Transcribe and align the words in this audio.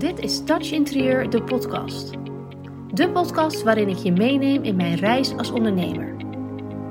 Dit 0.00 0.18
is 0.18 0.44
Touch 0.44 0.70
Interieur, 0.70 1.30
de 1.30 1.42
podcast. 1.42 2.10
De 2.94 3.10
podcast 3.12 3.62
waarin 3.62 3.88
ik 3.88 3.96
je 3.96 4.12
meeneem 4.12 4.62
in 4.62 4.76
mijn 4.76 4.94
reis 4.94 5.36
als 5.36 5.50
ondernemer. 5.50 6.14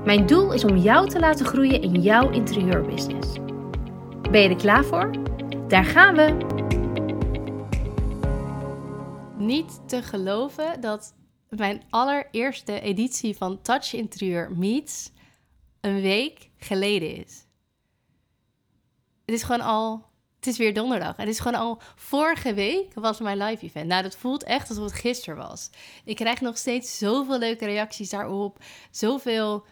Mijn 0.05 0.25
doel 0.25 0.53
is 0.53 0.63
om 0.63 0.77
jou 0.77 1.09
te 1.09 1.19
laten 1.19 1.45
groeien 1.45 1.81
in 1.81 2.01
jouw 2.01 2.31
interieurbusiness. 2.31 3.33
Ben 4.31 4.41
je 4.41 4.49
er 4.49 4.55
klaar 4.55 4.85
voor? 4.85 5.11
Daar 5.67 5.85
gaan 5.85 6.15
we! 6.15 6.37
Niet 9.37 9.81
te 9.87 10.01
geloven 10.01 10.81
dat 10.81 11.15
mijn 11.49 11.83
allereerste 11.89 12.79
editie 12.79 13.37
van 13.37 13.61
Touch 13.61 13.93
Interieur 13.93 14.51
Meets 14.57 15.11
een 15.81 16.01
week 16.01 16.49
geleden 16.57 17.15
is. 17.15 17.45
Het 19.25 19.35
is 19.35 19.43
gewoon 19.43 19.61
al 19.61 20.08
het 20.39 20.47
is 20.47 20.57
weer 20.57 20.73
donderdag. 20.73 21.17
Het 21.17 21.27
is 21.27 21.39
gewoon 21.39 21.59
al 21.59 21.81
vorige 21.95 22.53
week 22.53 22.93
was 22.93 23.19
mijn 23.19 23.37
live 23.37 23.65
event. 23.65 23.87
Nou, 23.87 24.03
dat 24.03 24.17
voelt 24.17 24.43
echt 24.43 24.69
alsof 24.69 24.83
het 24.83 24.93
gisteren 24.93 25.37
was. 25.37 25.69
Ik 26.05 26.15
krijg 26.15 26.41
nog 26.41 26.57
steeds 26.57 26.97
zoveel 26.97 27.37
leuke 27.37 27.65
reacties 27.65 28.09
daarop. 28.09 28.57
Zoveel, 28.91 29.65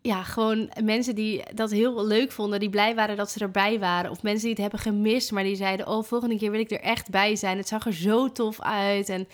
ja, 0.00 0.22
gewoon 0.22 0.70
mensen 0.82 1.14
die 1.14 1.42
dat 1.54 1.70
heel 1.70 2.06
leuk 2.06 2.32
vonden. 2.32 2.60
Die 2.60 2.70
blij 2.70 2.94
waren 2.94 3.16
dat 3.16 3.30
ze 3.30 3.38
erbij 3.38 3.78
waren. 3.78 4.10
Of 4.10 4.22
mensen 4.22 4.42
die 4.42 4.50
het 4.50 4.60
hebben 4.60 4.80
gemist, 4.80 5.32
maar 5.32 5.44
die 5.44 5.56
zeiden... 5.56 5.86
oh, 5.86 6.04
volgende 6.04 6.38
keer 6.38 6.50
wil 6.50 6.60
ik 6.60 6.70
er 6.70 6.80
echt 6.80 7.10
bij 7.10 7.36
zijn. 7.36 7.56
Het 7.56 7.68
zag 7.68 7.86
er 7.86 7.94
zo 7.94 8.32
tof 8.32 8.60
uit. 8.60 9.08
En 9.08 9.28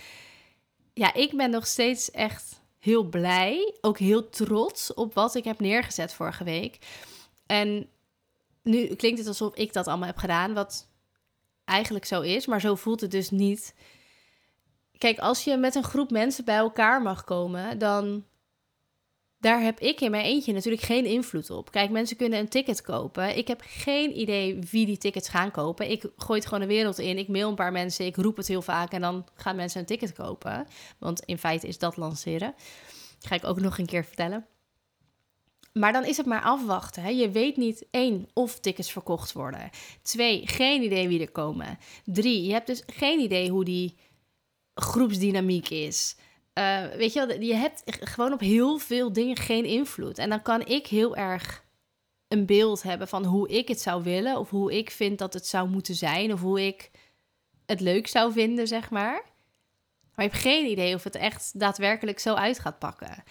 ja, 0.94 1.14
ik 1.14 1.36
ben 1.36 1.50
nog 1.50 1.66
steeds 1.66 2.10
echt 2.10 2.60
heel 2.78 3.02
blij. 3.02 3.74
Ook 3.80 3.98
heel 3.98 4.28
trots 4.28 4.94
op 4.94 5.14
wat 5.14 5.34
ik 5.34 5.44
heb 5.44 5.60
neergezet 5.60 6.12
vorige 6.12 6.44
week. 6.44 6.78
En 7.46 7.88
nu 8.62 8.86
klinkt 8.86 9.18
het 9.18 9.28
alsof 9.28 9.54
ik 9.54 9.72
dat 9.72 9.86
allemaal 9.86 10.06
heb 10.06 10.16
gedaan, 10.16 10.54
wat 10.54 10.88
eigenlijk 11.64 12.04
zo 12.04 12.20
is, 12.20 12.46
maar 12.46 12.60
zo 12.60 12.74
voelt 12.74 13.00
het 13.00 13.10
dus 13.10 13.30
niet. 13.30 13.74
Kijk, 14.98 15.18
als 15.18 15.44
je 15.44 15.56
met 15.56 15.74
een 15.74 15.84
groep 15.84 16.10
mensen 16.10 16.44
bij 16.44 16.56
elkaar 16.56 17.02
mag 17.02 17.24
komen, 17.24 17.78
dan 17.78 18.24
daar 19.40 19.60
heb 19.60 19.80
ik 19.80 20.00
in 20.00 20.10
mijn 20.10 20.24
eentje 20.24 20.52
natuurlijk 20.52 20.82
geen 20.82 21.04
invloed 21.04 21.50
op. 21.50 21.70
Kijk, 21.70 21.90
mensen 21.90 22.16
kunnen 22.16 22.38
een 22.38 22.48
ticket 22.48 22.82
kopen. 22.82 23.36
Ik 23.36 23.48
heb 23.48 23.62
geen 23.64 24.18
idee 24.18 24.58
wie 24.70 24.86
die 24.86 24.98
tickets 24.98 25.28
gaan 25.28 25.50
kopen. 25.50 25.90
Ik 25.90 26.04
gooi 26.16 26.38
het 26.38 26.48
gewoon 26.48 26.68
de 26.68 26.74
wereld 26.74 26.98
in. 26.98 27.18
Ik 27.18 27.28
mail 27.28 27.48
een 27.48 27.54
paar 27.54 27.72
mensen, 27.72 28.06
ik 28.06 28.16
roep 28.16 28.36
het 28.36 28.48
heel 28.48 28.62
vaak 28.62 28.92
en 28.92 29.00
dan 29.00 29.26
gaan 29.34 29.56
mensen 29.56 29.80
een 29.80 29.86
ticket 29.86 30.12
kopen. 30.12 30.66
Want 30.98 31.20
in 31.24 31.38
feite 31.38 31.66
is 31.66 31.78
dat 31.78 31.96
lanceren. 31.96 32.54
Dat 33.18 33.26
ga 33.26 33.34
ik 33.34 33.44
ook 33.44 33.60
nog 33.60 33.78
een 33.78 33.86
keer 33.86 34.04
vertellen. 34.04 34.46
Maar 35.78 35.92
dan 35.92 36.04
is 36.04 36.16
het 36.16 36.26
maar 36.26 36.42
afwachten. 36.42 37.02
Hè? 37.02 37.08
Je 37.08 37.30
weet 37.30 37.56
niet, 37.56 37.86
één, 37.90 38.28
of 38.32 38.60
tickets 38.60 38.92
verkocht 38.92 39.32
worden. 39.32 39.70
Twee, 40.02 40.46
geen 40.46 40.82
idee 40.82 41.08
wie 41.08 41.20
er 41.20 41.30
komen. 41.30 41.78
Drie, 42.04 42.42
je 42.42 42.52
hebt 42.52 42.66
dus 42.66 42.82
geen 42.86 43.20
idee 43.20 43.50
hoe 43.50 43.64
die 43.64 43.96
groepsdynamiek 44.74 45.68
is. 45.68 46.16
Uh, 46.54 46.86
weet 46.86 47.12
je 47.12 47.26
wel, 47.26 47.40
je 47.40 47.54
hebt 47.54 47.82
gewoon 47.86 48.32
op 48.32 48.40
heel 48.40 48.78
veel 48.78 49.12
dingen 49.12 49.36
geen 49.36 49.64
invloed. 49.64 50.18
En 50.18 50.28
dan 50.28 50.42
kan 50.42 50.66
ik 50.66 50.86
heel 50.86 51.16
erg 51.16 51.64
een 52.28 52.46
beeld 52.46 52.82
hebben 52.82 53.08
van 53.08 53.24
hoe 53.24 53.48
ik 53.48 53.68
het 53.68 53.80
zou 53.80 54.02
willen... 54.02 54.38
of 54.38 54.50
hoe 54.50 54.78
ik 54.78 54.90
vind 54.90 55.18
dat 55.18 55.34
het 55.34 55.46
zou 55.46 55.68
moeten 55.68 55.94
zijn... 55.94 56.32
of 56.32 56.40
hoe 56.40 56.66
ik 56.66 56.90
het 57.66 57.80
leuk 57.80 58.06
zou 58.06 58.32
vinden, 58.32 58.66
zeg 58.66 58.90
maar. 58.90 59.22
Maar 60.14 60.24
je 60.24 60.30
hebt 60.30 60.42
geen 60.42 60.66
idee 60.66 60.94
of 60.94 61.04
het 61.04 61.14
echt 61.14 61.58
daadwerkelijk 61.58 62.18
zo 62.18 62.34
uit 62.34 62.58
gaat 62.58 62.78
pakken. 62.78 63.24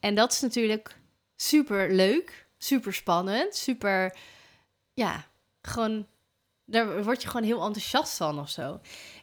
En 0.00 0.14
dat 0.14 0.32
is 0.32 0.40
natuurlijk 0.40 0.96
super 1.44 1.92
leuk, 1.92 2.46
super 2.58 2.94
spannend, 2.94 3.54
super, 3.54 4.16
ja, 4.94 5.24
gewoon, 5.62 6.06
daar 6.64 7.04
word 7.04 7.22
je 7.22 7.28
gewoon 7.28 7.46
heel 7.46 7.62
enthousiast 7.62 8.16
van 8.16 8.38
of 8.38 8.50
zo. 8.50 8.80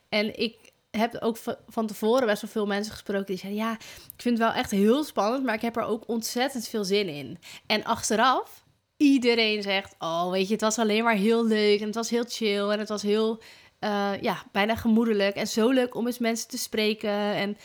En 0.10 0.40
ik 0.40 0.72
heb 0.92 1.18
ook 1.20 1.38
van 1.68 1.88
tevoren 1.88 2.26
best 2.28 2.42
wel 2.42 2.52
veel 2.52 2.66
mensen 2.66 2.94
gesproken 2.94 3.26
die 3.26 3.38
zeiden, 3.38 3.62
ja, 3.62 3.74
ik 4.16 4.22
vind 4.22 4.38
het 4.38 4.48
wel 4.48 4.58
echt 4.58 4.72
heel 4.72 5.04
spannend, 5.04 5.44
maar 5.44 5.56
ik 5.56 5.62
heb 5.62 5.76
er 5.76 5.84
ook 5.84 6.08
ontzettend 6.08 6.68
veel 6.68 6.84
zin 6.84 7.08
in. 7.08 7.40
En 7.66 7.84
achteraf, 7.84 8.64
iedereen 8.98 9.62
zegt, 9.62 9.96
oh, 10.00 10.32
weet 10.32 10.48
je, 10.48 10.54
het 10.54 10.62
was 10.62 10.80
alleen 10.80 11.04
maar 11.04 11.16
heel 11.16 11.46
leuk 11.46 11.80
en 11.80 11.86
het 11.86 11.96
was 11.96 12.10
heel 12.10 12.26
chill 12.28 12.70
en 12.70 12.80
het 12.80 12.90
was 12.90 13.02
heel, 13.02 13.42
uh, 13.80 14.22
ja, 14.22 14.44
bijna 14.52 14.76
gemoedelijk 14.76 15.36
en 15.36 15.48
zo 15.48 15.70
leuk 15.70 15.96
om 15.96 16.06
eens 16.06 16.20
mensen 16.20 16.48
te 16.48 16.58
spreken 16.58 17.34
en... 17.34 17.58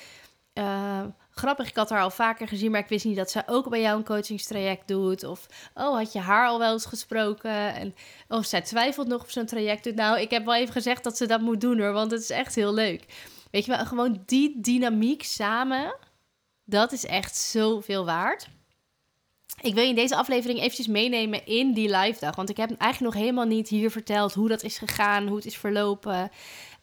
Uh, 0.54 1.04
grappig, 1.38 1.68
ik 1.68 1.76
had 1.76 1.90
haar 1.90 2.02
al 2.02 2.10
vaker 2.10 2.48
gezien, 2.48 2.70
maar 2.70 2.80
ik 2.80 2.88
wist 2.88 3.04
niet 3.04 3.16
dat 3.16 3.30
zij 3.30 3.42
ook 3.46 3.68
bij 3.68 3.80
jou 3.80 3.96
een 3.96 4.04
coachingstraject 4.04 4.88
doet. 4.88 5.24
Of, 5.24 5.46
oh, 5.74 5.96
had 5.96 6.12
je 6.12 6.18
haar 6.18 6.46
al 6.46 6.58
wel 6.58 6.72
eens 6.72 6.86
gesproken? 6.86 7.74
En, 7.74 7.94
of 8.28 8.46
zij 8.46 8.60
twijfelt 8.60 9.08
nog 9.08 9.22
of 9.22 9.30
zo'n 9.30 9.46
traject 9.46 9.84
doet. 9.84 9.94
Nou, 9.94 10.20
ik 10.20 10.30
heb 10.30 10.44
wel 10.44 10.54
even 10.54 10.72
gezegd 10.72 11.04
dat 11.04 11.16
ze 11.16 11.26
dat 11.26 11.40
moet 11.40 11.60
doen 11.60 11.78
hoor, 11.78 11.92
want 11.92 12.10
het 12.10 12.20
is 12.20 12.30
echt 12.30 12.54
heel 12.54 12.74
leuk. 12.74 13.04
Weet 13.50 13.64
je 13.64 13.70
wel, 13.70 13.86
gewoon 13.86 14.22
die 14.26 14.60
dynamiek 14.60 15.22
samen, 15.22 15.96
dat 16.64 16.92
is 16.92 17.06
echt 17.06 17.36
zoveel 17.36 18.04
waard. 18.04 18.48
Ik 19.60 19.74
wil 19.74 19.82
je 19.82 19.88
in 19.88 19.94
deze 19.94 20.16
aflevering 20.16 20.58
eventjes 20.58 20.86
meenemen 20.86 21.46
in 21.46 21.72
die 21.72 21.96
live 21.96 22.20
dag. 22.20 22.36
Want 22.36 22.50
ik 22.50 22.56
heb 22.56 22.68
eigenlijk 22.68 23.14
nog 23.14 23.22
helemaal 23.22 23.46
niet 23.46 23.68
hier 23.68 23.90
verteld 23.90 24.34
hoe 24.34 24.48
dat 24.48 24.62
is 24.62 24.78
gegaan, 24.78 25.26
hoe 25.26 25.36
het 25.36 25.46
is 25.46 25.56
verlopen. 25.56 26.30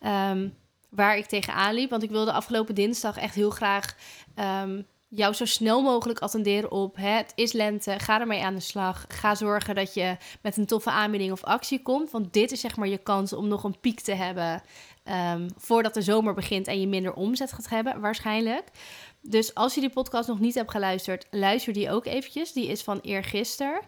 Um, 0.02 0.56
waar 0.96 1.18
ik 1.18 1.26
tegenaan 1.26 1.74
liep. 1.74 1.90
Want 1.90 2.04
ik 2.04 2.10
wilde 2.10 2.32
afgelopen 2.32 2.76
dinsdag 2.76 3.18
echt 3.18 3.36
heel 3.36 3.50
graag 3.50 3.96
Ehm, 4.36 4.82
jou 5.08 5.34
zo 5.34 5.46
snel 5.46 5.82
mogelijk 5.82 6.20
attenderen 6.20 6.72
op 6.72 6.96
het 6.96 7.32
is 7.36 7.52
lente, 7.52 8.00
ga 8.00 8.20
ermee 8.20 8.44
aan 8.44 8.54
de 8.54 8.60
slag. 8.60 9.06
Ga 9.08 9.36
zorgen 9.36 9.76
dat 9.76 9.94
je 9.94 10.18
met 10.42 10.58
een 10.58 10.66
toffe 10.66 10.90
aanbieding 10.90 11.32
of 11.32 11.44
actie 11.44 11.82
komt. 11.82 12.12
Want 12.12 12.34
dit 12.34 12.52
is 12.52 12.60
zeg 12.60 12.76
maar 12.78 12.88
je 12.88 12.98
kans 12.98 13.34
om 13.34 13.48
nog 13.48 13.64
een 13.64 13.80
piek 13.80 14.00
te 14.00 14.14
hebben 14.14 14.62
um, 15.34 15.48
voordat 15.58 15.94
de 15.94 16.02
zomer 16.02 16.34
begint 16.34 16.68
en 16.68 16.80
je 16.80 16.88
minder 16.88 17.14
omzet 17.14 17.54
gaat 17.54 17.70
hebben, 17.70 18.00
waarschijnlijk. 18.00 18.64
Dus 19.22 19.54
als 19.54 19.76
je 19.76 19.82
die 19.82 19.90
podcast 19.90 20.28
nog 20.28 20.40
niet 20.40 20.56
hebt 20.56 20.72
geluisterd, 20.72 21.28
luister 21.32 21.74
die 21.74 21.92
ook 21.92 22.06
eventjes. 22.06 22.52
Die 22.52 22.68
is 22.68 22.82
van 22.82 23.00
eergisteren. 23.00 23.82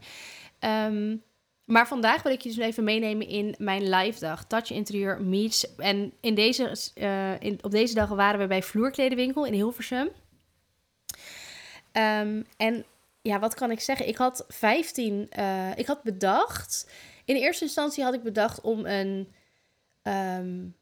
Um, 0.60 1.24
maar 1.66 1.88
vandaag 1.88 2.24
wil 2.24 2.31
ik 2.31 2.42
je 2.42 2.50
dus 2.50 2.58
even 2.58 2.84
meenemen 2.84 3.28
in 3.28 3.56
mijn 3.58 3.90
live 3.90 4.20
dag, 4.20 4.46
Touch 4.46 4.72
Interieur 4.72 5.22
Meets. 5.22 5.76
En 5.76 6.14
in 6.20 6.36
deze, 6.36 6.78
uh, 6.96 7.40
in, 7.40 7.59
op 7.62 7.72
deze 7.72 7.94
dag 7.94 8.09
waren 8.09 8.40
we 8.40 8.48
bij 8.48 8.64
Vloerkledenwinkel 8.64 9.46
in 9.46 9.53
Hilversum. 9.53 10.09
Ehm, 11.92 12.42
en 12.58 12.86
ja, 13.22 13.40
wat 13.40 13.54
kan 13.54 13.72
ik 13.72 13.80
zeggen? 13.80 14.08
Ik 14.08 14.18
had 14.18 14.46
15, 14.48 15.30
uh, 15.38 15.72
eh, 15.72 15.78
ik 15.78 15.86
had 15.86 16.04
bedacht. 16.04 16.92
In 17.25 17.36
eerste 17.36 17.64
instantie 17.64 18.04
had 18.04 18.14
ik 18.14 18.24
bedacht 18.24 18.62
om 18.62 18.86
een, 18.86 19.34
um, 20.04 20.75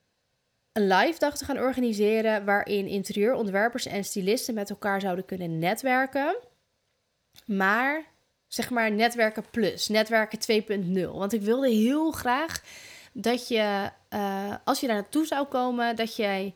een 0.72 0.88
live 0.88 1.20
dag 1.20 1.38
te 1.38 1.46
gaan 1.46 1.60
organiseren. 1.60 2.46
waarin 2.46 2.88
interieurontwerpers 2.88 3.86
en 3.86 4.04
stylisten 4.04 4.54
met 4.54 4.70
elkaar 4.70 5.02
zouden 5.02 5.26
kunnen 5.26 5.60
netwerken. 5.60 6.36
Maar 7.46 8.13
zeg 8.54 8.70
maar 8.70 8.92
netwerken 8.92 9.44
plus, 9.52 9.88
netwerken 9.88 10.64
2.0. 11.04 11.12
Want 11.12 11.34
ik 11.34 11.42
wilde 11.42 11.70
heel 11.70 12.12
graag 12.12 12.64
dat 13.14 13.48
je, 13.48 13.90
uh, 14.10 14.56
als 14.64 14.80
je 14.80 14.88
daar 14.88 14.96
naartoe 14.96 15.26
zou 15.26 15.48
komen, 15.48 15.96
dat 15.96 16.16
jij 16.16 16.54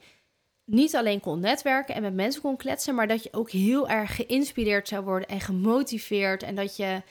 niet 0.65 0.95
alleen 0.95 1.19
kon 1.19 1.39
netwerken 1.39 1.95
en 1.95 2.01
met 2.01 2.13
mensen 2.13 2.41
kon 2.41 2.57
kletsen, 2.57 2.95
maar 2.95 3.07
dat 3.07 3.23
je 3.23 3.33
ook 3.33 3.51
heel 3.51 3.89
erg 3.89 4.15
geïnspireerd 4.15 4.87
zou 4.87 5.03
worden 5.03 5.27
en 5.27 5.41
gemotiveerd. 5.41 6.43
En 6.43 6.55
dat 6.55 6.75
je 6.75 7.01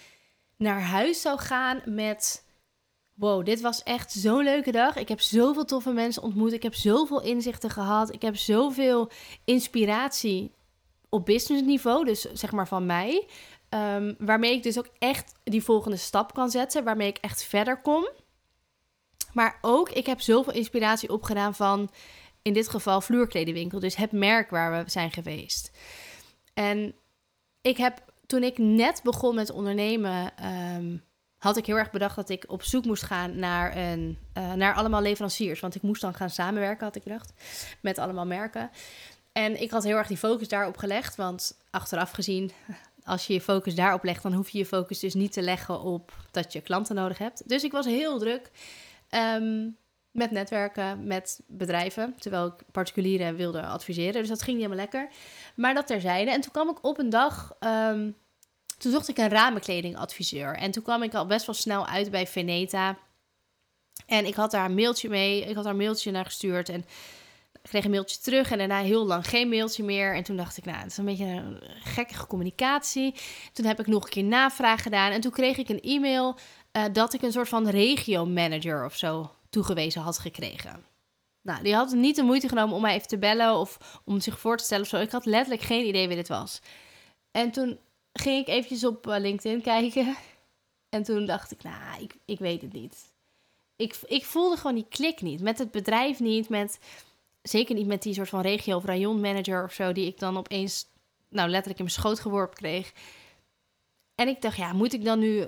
naar 0.56 0.80
huis 0.80 1.20
zou 1.20 1.38
gaan 1.38 1.82
met: 1.84 2.44
Wow, 3.14 3.44
dit 3.44 3.60
was 3.60 3.82
echt 3.82 4.12
zo'n 4.12 4.44
leuke 4.44 4.72
dag. 4.72 4.96
Ik 4.96 5.08
heb 5.08 5.20
zoveel 5.20 5.64
toffe 5.64 5.92
mensen 5.92 6.22
ontmoet. 6.22 6.52
Ik 6.52 6.62
heb 6.62 6.75
zoveel 6.75 7.22
inzichten 7.22 7.70
gehad. 7.70 8.14
Ik 8.14 8.22
heb 8.22 8.36
zoveel 8.36 9.10
inspiratie 9.44 10.54
op 11.08 11.25
businessniveau, 11.25 12.04
dus 12.04 12.20
zeg 12.20 12.52
maar 12.52 12.69
van 12.69 12.86
mij. 12.86 13.26
Um, 13.76 14.16
waarmee 14.19 14.53
ik 14.53 14.62
dus 14.62 14.78
ook 14.78 14.88
echt 14.98 15.34
die 15.44 15.62
volgende 15.62 15.97
stap 15.97 16.34
kan 16.34 16.50
zetten, 16.50 16.84
waarmee 16.84 17.09
ik 17.09 17.19
echt 17.19 17.42
verder 17.42 17.81
kom. 17.81 18.09
Maar 19.32 19.59
ook, 19.60 19.91
ik 19.91 20.06
heb 20.06 20.20
zoveel 20.20 20.53
inspiratie 20.53 21.12
opgedaan 21.12 21.55
van 21.55 21.90
in 22.43 22.52
dit 22.52 22.69
geval 22.69 23.00
vloerkledenwinkel, 23.00 23.81
dus 23.81 23.96
het 23.96 24.12
merk 24.12 24.50
waar 24.50 24.84
we 24.84 24.90
zijn 24.90 25.12
geweest. 25.12 25.70
En 26.55 26.94
ik 27.61 27.76
heb, 27.76 28.02
toen 28.26 28.43
ik 28.43 28.58
net 28.58 29.00
begon 29.02 29.34
met 29.34 29.50
ondernemen, 29.50 30.37
ehm, 30.37 30.96
had 31.38 31.56
ik 31.56 31.67
heel 31.67 31.76
erg 31.76 31.90
bedacht 31.90 32.17
dat 32.17 32.28
ik 32.28 32.44
op 32.49 32.62
zoek 32.62 32.84
moest 32.84 33.02
gaan 33.02 33.38
naar, 33.38 33.76
een, 33.76 34.19
uh, 34.38 34.52
naar 34.52 34.75
allemaal 34.75 35.02
leveranciers. 35.02 35.61
Want 35.61 35.75
ik 35.75 35.82
moest 35.82 36.00
dan 36.00 36.14
gaan 36.14 36.31
samenwerken, 36.31 36.87
had 36.87 36.96
ik 36.96 37.02
gedacht, 37.02 37.32
met 37.81 37.99
allemaal 37.99 38.26
merken. 38.26 38.70
En 39.32 39.61
ik 39.61 39.70
had 39.70 39.84
heel 39.84 39.96
erg 39.96 40.06
die 40.06 40.17
focus 40.17 40.49
daarop 40.49 40.76
gelegd, 40.76 41.17
want 41.17 41.58
achteraf 41.70 42.11
gezien, 42.11 42.52
als 43.06 43.26
je 43.26 43.32
je 43.32 43.41
focus 43.41 43.75
daarop 43.75 44.05
legt, 44.05 44.23
dan 44.23 44.32
hoef 44.32 44.49
je 44.49 44.58
je 44.58 44.67
focus 44.67 44.99
dus 44.99 45.14
niet 45.14 45.32
te 45.32 45.43
leggen 45.43 45.81
op 45.81 46.12
dat 46.31 46.53
je 46.53 46.61
klanten 46.61 46.94
nodig 46.94 47.19
hebt. 47.19 47.49
Dus 47.49 47.64
ik 47.64 47.73
was 47.73 47.87
heel 47.87 48.19
druk. 48.19 48.50
Um, 49.11 49.76
met 50.11 50.31
netwerken, 50.31 51.06
met 51.06 51.41
bedrijven. 51.47 52.14
Terwijl 52.19 52.47
ik 52.47 52.55
particulieren 52.73 53.37
wilde 53.37 53.62
adviseren. 53.62 54.20
Dus 54.20 54.29
dat 54.29 54.43
ging 54.43 54.56
niet 54.56 54.67
helemaal 54.67 54.85
lekker. 54.85 55.08
Maar 55.55 55.75
dat 55.75 55.87
terzijde. 55.87 56.31
En 56.31 56.41
toen 56.41 56.53
kwam 56.53 56.69
ik 56.69 56.85
op 56.85 56.99
een 56.99 57.11
dag. 57.11 57.56
Um, 57.61 58.17
toen 58.79 58.93
zocht 58.93 59.09
ik 59.09 59.19
een 59.19 59.29
ramenkledingadviseur. 59.29 60.56
En 60.56 60.70
toen 60.70 60.82
kwam 60.82 61.02
ik 61.02 61.14
al 61.14 61.26
best 61.26 61.47
wel 61.47 61.55
snel 61.55 61.87
uit 61.87 62.11
bij 62.11 62.26
Veneta. 62.26 62.99
En 64.06 64.26
ik 64.26 64.35
had 64.35 64.50
daar 64.50 64.64
een 64.64 64.75
mailtje 64.75 65.09
mee. 65.09 65.41
Ik 65.41 65.55
had 65.55 65.64
daar 65.64 65.73
een 65.73 65.79
mailtje 65.79 66.11
naar 66.11 66.25
gestuurd. 66.25 66.69
En 66.69 66.85
kreeg 67.68 67.84
een 67.84 67.90
mailtje 67.90 68.18
terug 68.18 68.50
en 68.50 68.58
daarna 68.58 68.80
heel 68.80 69.06
lang 69.06 69.28
geen 69.28 69.48
mailtje 69.48 69.84
meer. 69.84 70.14
En 70.14 70.22
toen 70.22 70.36
dacht 70.36 70.56
ik, 70.56 70.64
nou, 70.64 70.78
het 70.78 70.90
is 70.90 70.96
een 70.96 71.04
beetje 71.04 71.24
een 71.24 71.62
gekke 71.84 72.26
communicatie. 72.26 73.14
Toen 73.52 73.66
heb 73.66 73.80
ik 73.80 73.86
nog 73.86 74.04
een 74.04 74.10
keer 74.10 74.24
navraag 74.24 74.82
gedaan. 74.82 75.12
En 75.12 75.20
toen 75.20 75.30
kreeg 75.30 75.56
ik 75.56 75.68
een 75.68 75.80
e-mail 75.80 76.36
uh, 76.72 76.84
dat 76.92 77.12
ik 77.12 77.22
een 77.22 77.32
soort 77.32 77.48
van 77.48 77.68
regio-manager 77.68 78.84
of 78.84 78.96
zo 78.96 79.30
toegewezen 79.50 80.02
had 80.02 80.18
gekregen. 80.18 80.84
Nou, 81.42 81.62
die 81.62 81.74
had 81.74 81.92
niet 81.92 82.16
de 82.16 82.22
moeite 82.22 82.48
genomen 82.48 82.76
om 82.76 82.82
mij 82.82 82.94
even 82.94 83.08
te 83.08 83.18
bellen 83.18 83.54
of 83.54 84.00
om 84.04 84.20
zich 84.20 84.38
voor 84.38 84.56
te 84.56 84.64
stellen 84.64 84.84
of 84.84 84.90
zo. 84.90 84.96
Ik 84.96 85.10
had 85.10 85.24
letterlijk 85.24 85.62
geen 85.62 85.86
idee 85.86 86.06
wie 86.06 86.16
dit 86.16 86.28
was. 86.28 86.60
En 87.30 87.50
toen 87.50 87.78
ging 88.12 88.40
ik 88.40 88.48
eventjes 88.48 88.84
op 88.84 89.06
eh, 89.06 89.20
LinkedIn 89.20 89.62
kijken. 89.62 90.16
En 90.88 91.02
toen 91.02 91.26
dacht 91.26 91.50
ik, 91.50 91.62
nou, 91.62 92.02
ik, 92.02 92.14
ik 92.24 92.38
weet 92.38 92.62
het 92.62 92.72
niet. 92.72 93.12
Ik, 93.76 93.96
ik 94.06 94.24
voelde 94.24 94.56
gewoon 94.56 94.74
die 94.74 94.86
klik 94.88 95.20
niet. 95.20 95.40
Met 95.40 95.58
het 95.58 95.70
bedrijf 95.70 96.20
niet, 96.20 96.48
met 96.48 96.78
zeker 97.48 97.75
niet 97.75 97.87
met 97.87 98.02
die 98.02 98.14
soort 98.14 98.28
van 98.28 98.40
regio- 98.40 98.76
of 98.76 98.84
rayonmanager 98.84 99.64
of 99.64 99.72
zo, 99.72 99.93
die 99.93 100.06
ik 100.06 100.19
dan 100.19 100.37
opeens, 100.37 100.87
nou 101.28 101.48
letterlijk 101.48 101.78
in 101.78 101.84
mijn 101.84 101.96
schoot 101.96 102.20
geworpen 102.20 102.56
kreeg. 102.56 102.93
En 104.14 104.28
ik 104.28 104.43
dacht, 104.43 104.56
ja, 104.56 104.72
moet 104.72 104.93
ik 104.93 105.04
dan 105.04 105.19
nu 105.19 105.46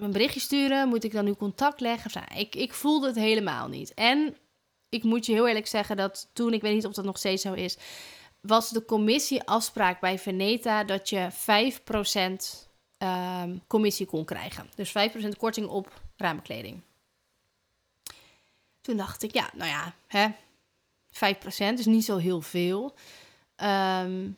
een 0.00 0.12
berichtje 0.12 0.40
sturen? 0.40 0.88
Moet 0.88 1.04
ik 1.04 1.12
dan 1.12 1.24
nu 1.24 1.34
contact 1.34 1.80
leggen? 1.80 2.24
Ik, 2.36 2.54
ik 2.54 2.72
voelde 2.72 3.06
het 3.06 3.16
helemaal 3.16 3.68
niet. 3.68 3.94
En 3.94 4.36
ik 4.88 5.02
moet 5.02 5.26
je 5.26 5.32
heel 5.32 5.48
eerlijk 5.48 5.66
zeggen 5.66 5.96
dat 5.96 6.30
toen, 6.32 6.52
ik 6.52 6.62
weet 6.62 6.74
niet 6.74 6.86
of 6.86 6.92
dat 6.92 7.04
nog 7.04 7.18
steeds 7.18 7.42
zo 7.42 7.52
is, 7.52 7.76
was 8.40 8.70
de 8.70 8.84
commissieafspraak 8.84 10.00
bij 10.00 10.18
Veneta 10.18 10.84
dat 10.84 11.08
je 11.08 11.28
5% 11.32 11.34
um, 12.14 12.38
ehm, 12.98 13.56
commissie 13.66 14.06
kon 14.06 14.24
krijgen. 14.24 14.70
Dus 14.74 14.90
5% 14.90 15.36
korting 15.38 15.68
op 15.68 16.02
ramenkleding. 16.16 16.80
Toen 18.80 18.96
dacht 18.96 19.22
ik, 19.22 19.32
ja, 19.32 19.50
nou 19.54 19.70
ja, 19.70 19.94
hè, 20.06 20.28
5%, 21.12 21.16
dus 21.74 21.86
niet 21.86 22.04
zo 22.04 22.16
heel 22.16 22.40
veel. 22.40 22.94
Um, 23.62 24.36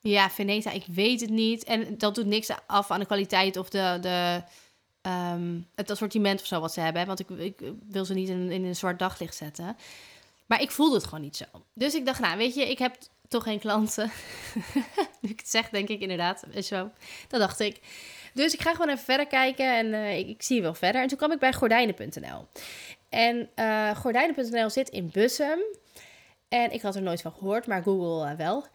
ja, 0.00 0.30
Veneta, 0.30 0.70
ik 0.70 0.84
weet 0.86 1.20
het 1.20 1.30
niet. 1.30 1.64
En 1.64 1.98
dat 1.98 2.14
doet 2.14 2.26
niks 2.26 2.50
af 2.66 2.90
aan 2.90 3.00
de 3.00 3.06
kwaliteit 3.06 3.56
of 3.56 3.68
de, 3.68 3.98
de, 4.00 4.42
um, 5.10 5.66
het 5.74 5.90
assortiment 5.90 6.40
of 6.40 6.46
zo 6.46 6.60
wat 6.60 6.72
ze 6.72 6.80
hebben. 6.80 7.06
Want 7.06 7.20
ik, 7.20 7.28
ik 7.30 7.72
wil 7.88 8.04
ze 8.04 8.14
niet 8.14 8.28
in, 8.28 8.50
in 8.50 8.64
een 8.64 8.76
zwart 8.76 8.98
daglicht 8.98 9.36
zetten. 9.36 9.76
Maar 10.46 10.62
ik 10.62 10.70
voelde 10.70 10.96
het 10.96 11.04
gewoon 11.04 11.20
niet 11.20 11.36
zo. 11.36 11.44
Dus 11.74 11.94
ik 11.94 12.06
dacht, 12.06 12.20
nou 12.20 12.36
weet 12.36 12.54
je, 12.54 12.70
ik 12.70 12.78
heb 12.78 12.96
toch 13.28 13.42
geen 13.42 13.58
klanten. 13.58 14.10
nu 15.20 15.30
ik 15.30 15.38
het 15.40 15.48
zeg, 15.48 15.68
denk 15.68 15.88
ik 15.88 16.00
inderdaad. 16.00 16.44
Zo. 16.62 16.90
Dat 17.28 17.40
dacht 17.40 17.60
ik. 17.60 17.80
Dus 18.34 18.54
ik 18.54 18.60
ga 18.60 18.70
gewoon 18.72 18.88
even 18.88 19.04
verder 19.04 19.26
kijken 19.26 19.76
en 19.76 19.86
uh, 19.86 20.18
ik, 20.18 20.28
ik, 20.28 20.42
zie 20.42 20.62
wel 20.62 20.74
verder. 20.74 21.02
En 21.02 21.08
toen 21.08 21.18
kwam 21.18 21.32
ik 21.32 21.38
bij 21.38 21.52
gordijnen.nl. 21.52 22.46
En 23.08 23.50
uh, 23.56 23.96
gordijnen.nl 23.96 24.70
zit 24.70 24.88
in 24.88 25.10
Bussum. 25.12 25.58
En 26.48 26.72
ik 26.72 26.82
had 26.82 26.94
er 26.94 27.02
nooit 27.02 27.22
van 27.22 27.32
gehoord, 27.32 27.66
maar 27.66 27.82
Google 27.82 28.30
uh, 28.30 28.36
wel. 28.36 28.66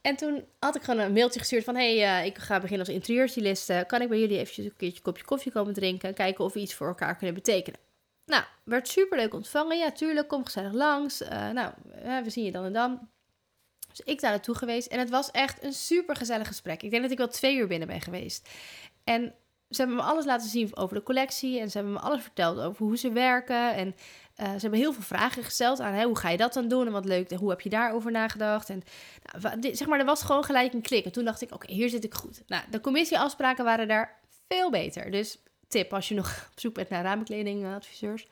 En 0.00 0.16
toen 0.16 0.44
had 0.58 0.76
ik 0.76 0.82
gewoon 0.82 1.00
een 1.00 1.12
mailtje 1.12 1.38
gestuurd 1.38 1.64
van... 1.64 1.74
hey, 1.74 1.96
uh, 1.96 2.26
ik 2.26 2.38
ga 2.38 2.60
beginnen 2.60 2.86
als 2.86 2.94
interieurstyliste. 2.94 3.84
Kan 3.86 4.02
ik 4.02 4.08
bij 4.08 4.18
jullie 4.18 4.38
eventjes 4.38 4.64
een 4.64 4.76
keertje 4.76 5.02
kopje 5.02 5.24
koffie 5.24 5.52
komen 5.52 5.74
drinken... 5.74 6.14
kijken 6.14 6.44
of 6.44 6.52
we 6.52 6.60
iets 6.60 6.74
voor 6.74 6.86
elkaar 6.86 7.16
kunnen 7.16 7.34
betekenen? 7.34 7.80
Nou, 8.26 8.44
werd 8.64 8.88
super 8.88 9.18
leuk 9.18 9.34
ontvangen. 9.34 9.78
Ja, 9.78 9.92
tuurlijk, 9.92 10.28
kom 10.28 10.44
gezellig 10.44 10.72
langs. 10.72 11.22
Nou, 11.52 11.72
we 12.24 12.30
zien 12.30 12.44
je 12.44 12.52
dan 12.52 12.64
en 12.64 12.72
dan. 12.72 13.08
Dus 13.88 14.00
ik 14.00 14.20
daar 14.20 14.30
naartoe 14.30 14.54
geweest. 14.54 14.86
En 14.86 14.98
het 14.98 15.10
was 15.10 15.30
echt 15.30 15.62
een 15.62 15.72
super 15.72 16.16
gezellig 16.16 16.46
gesprek. 16.46 16.82
Ik 16.82 16.90
denk 16.90 17.02
dat 17.02 17.10
ik 17.10 17.18
wel 17.18 17.28
twee 17.28 17.56
uur 17.56 17.66
binnen 17.66 17.88
ben 17.88 18.00
geweest. 18.00 18.48
En 19.04 19.34
ze 19.70 19.76
hebben 19.76 19.96
me 19.96 20.02
alles 20.02 20.24
laten 20.24 20.48
zien 20.48 20.76
over 20.76 20.96
de 20.96 21.02
collectie. 21.02 21.60
En 21.60 21.70
ze 21.70 21.76
hebben 21.76 21.94
me 21.94 22.00
alles 22.00 22.22
verteld 22.22 22.58
over 22.58 22.84
hoe 22.84 22.96
ze 22.96 23.12
werken. 23.12 23.74
En 23.74 23.86
uh, 24.40 24.46
ze 24.46 24.60
hebben 24.60 24.78
heel 24.78 24.92
veel 24.92 25.02
vragen 25.02 25.44
gesteld 25.44 25.80
aan 25.80 26.02
hoe 26.02 26.18
ga 26.18 26.28
je 26.28 26.36
dat 26.36 26.52
dan 26.52 26.68
doen 26.68 26.86
en 26.86 26.92
wat 26.92 27.04
leuk, 27.04 27.30
hoe 27.30 27.50
heb 27.50 27.60
je 27.60 27.68
daarover 27.68 28.10
nagedacht. 28.10 28.70
En 28.70 28.82
nou, 29.40 29.74
zeg 29.74 29.88
maar, 29.88 29.98
er 29.98 30.04
was 30.04 30.22
gewoon 30.22 30.44
gelijk 30.44 30.72
een 30.72 30.82
klik. 30.82 31.04
En 31.04 31.12
toen 31.12 31.24
dacht 31.24 31.42
ik, 31.42 31.54
oké, 31.54 31.72
hier 31.72 31.88
zit 31.88 32.04
ik 32.04 32.14
goed. 32.14 32.42
Nou, 32.46 32.64
de 32.70 32.80
commissieafspraken 32.80 33.64
waren 33.64 33.88
daar 33.88 34.20
veel 34.48 34.70
beter. 34.70 35.10
Dus 35.10 35.38
tip 35.68 35.92
als 35.94 36.08
je 36.08 36.14
nog 36.14 36.48
op 36.52 36.60
zoek 36.60 36.74
bent 36.74 36.88
naar 36.88 37.02
ramenkledingadviseurs 37.02 38.28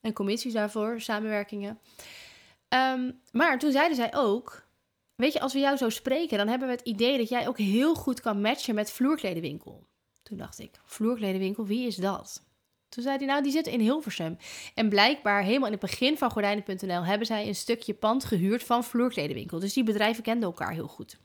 en 0.00 0.12
commissies 0.12 0.52
daarvoor, 0.52 1.00
samenwerkingen. 1.00 1.78
Um, 2.68 3.20
maar 3.32 3.58
toen 3.58 3.72
zeiden 3.72 3.96
zij 3.96 4.14
ook, 4.14 4.66
weet 5.14 5.32
je, 5.32 5.40
als 5.40 5.52
we 5.52 5.58
jou 5.58 5.76
zo 5.76 5.88
spreken, 5.88 6.38
dan 6.38 6.48
hebben 6.48 6.68
we 6.68 6.74
het 6.74 6.86
idee 6.86 7.18
dat 7.18 7.28
jij 7.28 7.48
ook 7.48 7.58
heel 7.58 7.94
goed 7.94 8.20
kan 8.20 8.40
matchen 8.40 8.74
met 8.74 8.92
vloerkledenwinkel. 8.92 9.86
Toen 10.22 10.36
dacht 10.36 10.58
ik, 10.58 10.80
vloerkledenwinkel, 10.84 11.66
wie 11.66 11.86
is 11.86 11.96
dat? 11.96 12.42
Toen 12.88 13.02
zei 13.02 13.16
hij, 13.16 13.26
nou, 13.26 13.42
die 13.42 13.52
zit 13.52 13.66
in 13.66 13.80
Hilversum. 13.80 14.36
En 14.74 14.88
blijkbaar, 14.88 15.42
helemaal 15.42 15.66
in 15.66 15.72
het 15.72 15.80
begin 15.80 16.18
van 16.18 16.30
Gordijnen.nl... 16.30 17.04
hebben 17.04 17.26
zij 17.26 17.48
een 17.48 17.54
stukje 17.54 17.94
pand 17.94 18.24
gehuurd 18.24 18.62
van 18.62 18.84
vloerkledenwinkel. 18.84 19.58
Dus 19.58 19.72
die 19.72 19.84
bedrijven 19.84 20.22
kenden 20.22 20.48
elkaar 20.48 20.72
heel 20.72 20.88
goed. 20.88 21.18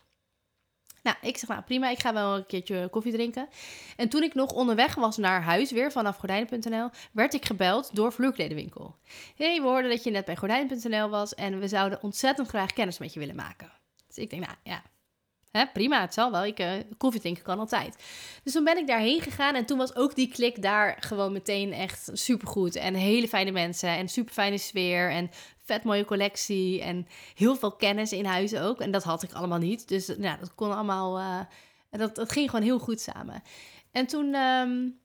Nou, 1.04 1.18
ik 1.22 1.38
zeg, 1.38 1.50
nou 1.50 1.62
prima, 1.62 1.90
ik 1.90 2.00
ga 2.00 2.14
wel 2.14 2.36
een 2.36 2.46
keertje 2.46 2.88
koffie 2.90 3.12
drinken. 3.12 3.50
En 3.96 4.10
toen 4.10 4.24
ik 4.24 4.34
nog 4.34 4.52
onderweg 4.52 4.96
was 4.96 5.18
naar 5.18 5.42
huis 5.42 5.72
weer 5.72 5.92
vanaf 5.92 6.18
gordijnen.nl, 6.18 6.90
werd 7.12 7.34
ik 7.34 7.46
gebeld 7.46 7.96
door 7.96 8.14
Vloerkledenwinkel. 8.14 8.96
hey, 9.36 9.62
we 9.62 9.68
hoorden 9.68 9.90
dat 9.90 10.04
je 10.04 10.12
net 10.12 10.26
bij 10.26 10.36
gordijnen.nl 10.36 11.10
was 11.10 11.36
en 11.36 11.60
we 11.60 11.68
zouden 11.68 12.04
ontzettend 12.04 12.48
graag 12.48 12.74
kennis 12.74 12.98
met 12.98 13.14
je 13.14 13.20
willen 13.20 13.36
maken. 13.36 13.72
Dus 14.08 14.18
ik 14.18 14.30
denk, 14.30 14.46
nou 14.46 14.58
ja, 14.64 14.82
Hè, 15.52 15.66
prima, 15.74 16.02
het 16.02 16.14
zal 16.14 16.32
wel. 16.32 16.46
Ik, 16.46 16.60
uh, 16.60 16.72
koffie 16.98 17.22
drinken 17.22 17.44
kan 17.44 17.60
altijd. 17.60 18.04
Dus 18.44 18.54
toen 18.54 18.64
ben 18.64 18.78
ik 18.78 18.88
daarheen 18.88 19.22
gegaan 19.22 19.56
en 19.56 19.66
toen 19.66 19.78
was 19.78 19.96
ook 19.96 20.16
die 20.16 20.28
klik 20.28 20.62
daar 20.62 20.98
gewoon 21.00 21.32
meteen 21.32 21.74
echt 21.74 22.10
supergoed. 22.14 22.76
En 22.76 22.94
hele 22.94 23.28
fijne 23.28 23.52
mensen 23.52 23.90
en 23.90 24.10
super 24.10 24.34
fijne 24.34 24.58
sfeer 24.58 25.12
en 25.12 25.30
vet 25.64 25.84
mooie 25.84 26.06
collectie 26.06 26.82
en 26.82 27.08
heel 27.36 27.56
veel 27.56 27.76
kennis 27.76 28.12
in 28.12 28.26
huis 28.26 28.56
ook. 28.56 28.82
En 28.82 28.92
dat 28.92 29.04
had 29.04 29.24
ik 29.24 29.34
allemaal 29.34 29.58
niet. 29.58 29.88
Dus 29.88 30.08
nou, 30.08 30.40
dat 30.40 30.56
kon 30.56 30.74
allemaal, 30.74 31.20
uh, 31.20 31.40
dat, 31.90 32.32
ging 32.32 32.50
gewoon 32.50 32.66
heel 32.66 32.80
goed 32.80 33.02
samen. 33.02 33.44
En 33.92 34.08
toen 34.08 34.36
um, 34.36 35.00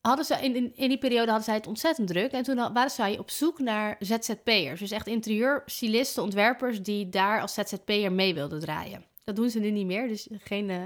hadden 0.00 0.24
ze, 0.24 0.34
in, 0.34 0.56
in, 0.56 0.76
in, 0.76 0.88
die 0.88 0.98
periode 0.98 1.26
hadden 1.26 1.44
zij 1.44 1.54
het 1.54 1.66
ontzettend 1.66 2.08
druk. 2.08 2.32
En 2.32 2.42
toen 2.42 2.72
waren 2.72 2.90
zij 2.90 3.18
op 3.18 3.30
zoek 3.30 3.58
naar 3.58 3.96
ZZP'ers. 3.98 4.80
Dus 4.80 4.90
echt 4.90 5.06
interieurstylisten, 5.06 6.22
ontwerpers 6.22 6.82
die 6.82 7.08
daar 7.08 7.40
als 7.40 7.54
ZZP'er 7.54 8.12
mee 8.12 8.34
wilden 8.34 8.60
draaien. 8.60 9.04
Dat 9.24 9.36
doen 9.36 9.50
ze 9.50 9.60
nu 9.60 9.70
niet 9.70 9.86
meer, 9.86 10.08
dus 10.08 10.28
geen, 10.30 10.68
uh, 10.68 10.84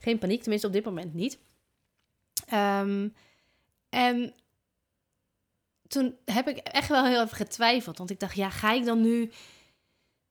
geen 0.00 0.18
paniek, 0.18 0.40
tenminste 0.40 0.66
op 0.66 0.72
dit 0.72 0.84
moment 0.84 1.14
niet. 1.14 1.38
Um, 2.52 3.14
en 3.88 4.34
toen 5.88 6.16
heb 6.24 6.48
ik 6.48 6.56
echt 6.56 6.88
wel 6.88 7.06
heel 7.06 7.22
even 7.22 7.36
getwijfeld, 7.36 7.98
want 7.98 8.10
ik 8.10 8.20
dacht, 8.20 8.36
ja, 8.36 8.50
ga 8.50 8.72
ik 8.72 8.84
dan 8.84 9.00
nu... 9.00 9.30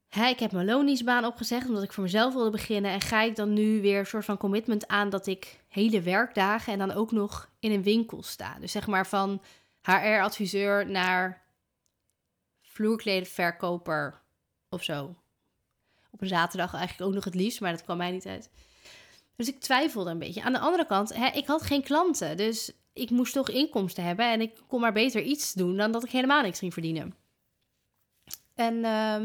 Hè, 0.08 0.28
ik 0.28 0.40
heb 0.40 0.52
mijn 0.52 0.66
loningsbaan 0.66 1.26
opgezegd 1.26 1.68
omdat 1.68 1.84
ik 1.84 1.94
voor 1.94 2.04
mezelf 2.04 2.34
wilde 2.34 2.50
beginnen. 2.50 2.92
En 2.92 3.02
ga 3.02 3.22
ik 3.22 3.36
dan 3.36 3.54
nu 3.54 3.82
weer 3.82 4.00
een 4.00 4.06
soort 4.06 4.26
van 4.26 4.38
commitment 4.38 4.88
aan 4.88 5.10
dat 5.10 5.28
ik 5.28 5.60
hele 5.68 6.02
werkdagen 6.02 6.74
en 6.74 6.80
dan 6.80 6.92
ook 6.92 7.12
nog 7.12 7.50
in 7.60 7.72
een 7.72 7.84
winkel 7.84 8.24
sta. 8.24 8.60
Dus 8.60 8.72
zeg 8.72 8.88
maar 8.88 9.08
van 9.08 9.42
HR-adviseur 9.82 10.90
naar 10.90 11.44
vloerkledenverkoper 12.62 14.22
of 14.70 14.84
zo 14.84 15.16
op 16.18 16.24
een 16.24 16.36
zaterdag 16.36 16.74
eigenlijk 16.74 17.10
ook 17.10 17.16
nog 17.16 17.24
het 17.24 17.36
liefst, 17.36 17.62
maar 17.62 17.72
dat 17.72 17.84
kwam 17.84 17.98
mij 17.98 18.12
niet 18.12 18.26
uit. 18.26 18.50
Dus 19.36 19.48
ik 19.48 19.60
twijfelde 19.60 20.10
een 20.10 20.20
beetje. 20.20 20.44
Aan 20.44 20.54
de 20.54 20.60
andere 20.60 20.86
kant, 20.86 21.14
hè, 21.14 21.28
ik 21.28 21.48
had 21.48 21.62
geen 21.62 21.84
klanten, 21.84 22.38
dus 22.38 22.72
ik 22.94 23.10
moest 23.10 23.34
toch 23.34 23.50
inkomsten 23.50 24.04
hebben 24.04 24.32
en 24.32 24.42
ik 24.42 24.62
kon 24.68 24.82
maar 24.82 24.94
beter 24.94 25.22
iets 25.22 25.54
doen 25.54 25.78
dan 25.78 25.92
dat 25.92 26.04
ik 26.04 26.12
helemaal 26.12 26.42
niks 26.42 26.60
ging 26.60 26.74
verdienen. 26.74 27.16
En 28.56 28.86
um, 28.86 29.24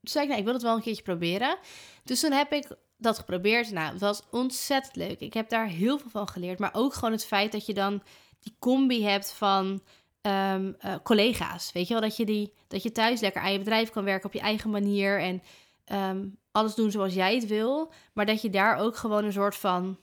toen 0.00 0.12
zei 0.12 0.24
ik, 0.24 0.28
nou, 0.28 0.38
ik 0.38 0.44
wil 0.44 0.54
het 0.54 0.62
wel 0.62 0.74
een 0.74 0.82
keertje 0.82 1.02
proberen. 1.02 1.56
Dus 2.04 2.20
toen 2.20 2.32
heb 2.32 2.52
ik 2.52 2.68
dat 2.96 3.18
geprobeerd. 3.18 3.70
Nou, 3.70 3.92
het 3.92 4.00
was 4.00 4.22
ontzettend 4.30 4.96
leuk. 4.96 5.20
Ik 5.20 5.34
heb 5.34 5.48
daar 5.48 5.66
heel 5.66 5.98
veel 5.98 6.10
van 6.10 6.28
geleerd. 6.28 6.58
Maar 6.58 6.74
ook 6.74 6.94
gewoon 6.94 7.12
het 7.12 7.24
feit 7.24 7.52
dat 7.52 7.66
je 7.66 7.74
dan 7.74 8.02
die 8.40 8.56
combi 8.58 9.04
hebt 9.04 9.32
van 9.32 9.82
ehm, 10.20 10.72
eh, 10.78 10.94
collega's. 11.02 11.72
Weet 11.72 11.86
je 11.86 11.92
wel, 11.92 12.02
dat 12.02 12.16
je, 12.16 12.24
die, 12.24 12.52
dat 12.68 12.82
je 12.82 12.92
thuis 12.92 13.20
lekker 13.20 13.42
aan 13.42 13.52
je 13.52 13.58
bedrijf 13.58 13.90
kan 13.90 14.04
werken 14.04 14.26
op 14.26 14.32
je 14.32 14.40
eigen 14.40 14.70
manier. 14.70 15.20
En 15.20 15.42
Ehm, 15.84 16.26
alles 16.50 16.74
doen 16.74 16.90
zoals 16.90 17.14
jij 17.14 17.34
het 17.34 17.46
wil. 17.46 17.92
Maar 18.12 18.26
dat 18.26 18.42
je 18.42 18.50
daar 18.50 18.76
ook 18.76 18.96
gewoon 18.96 19.24
een 19.24 19.32
soort 19.32 19.56
van 19.56 19.98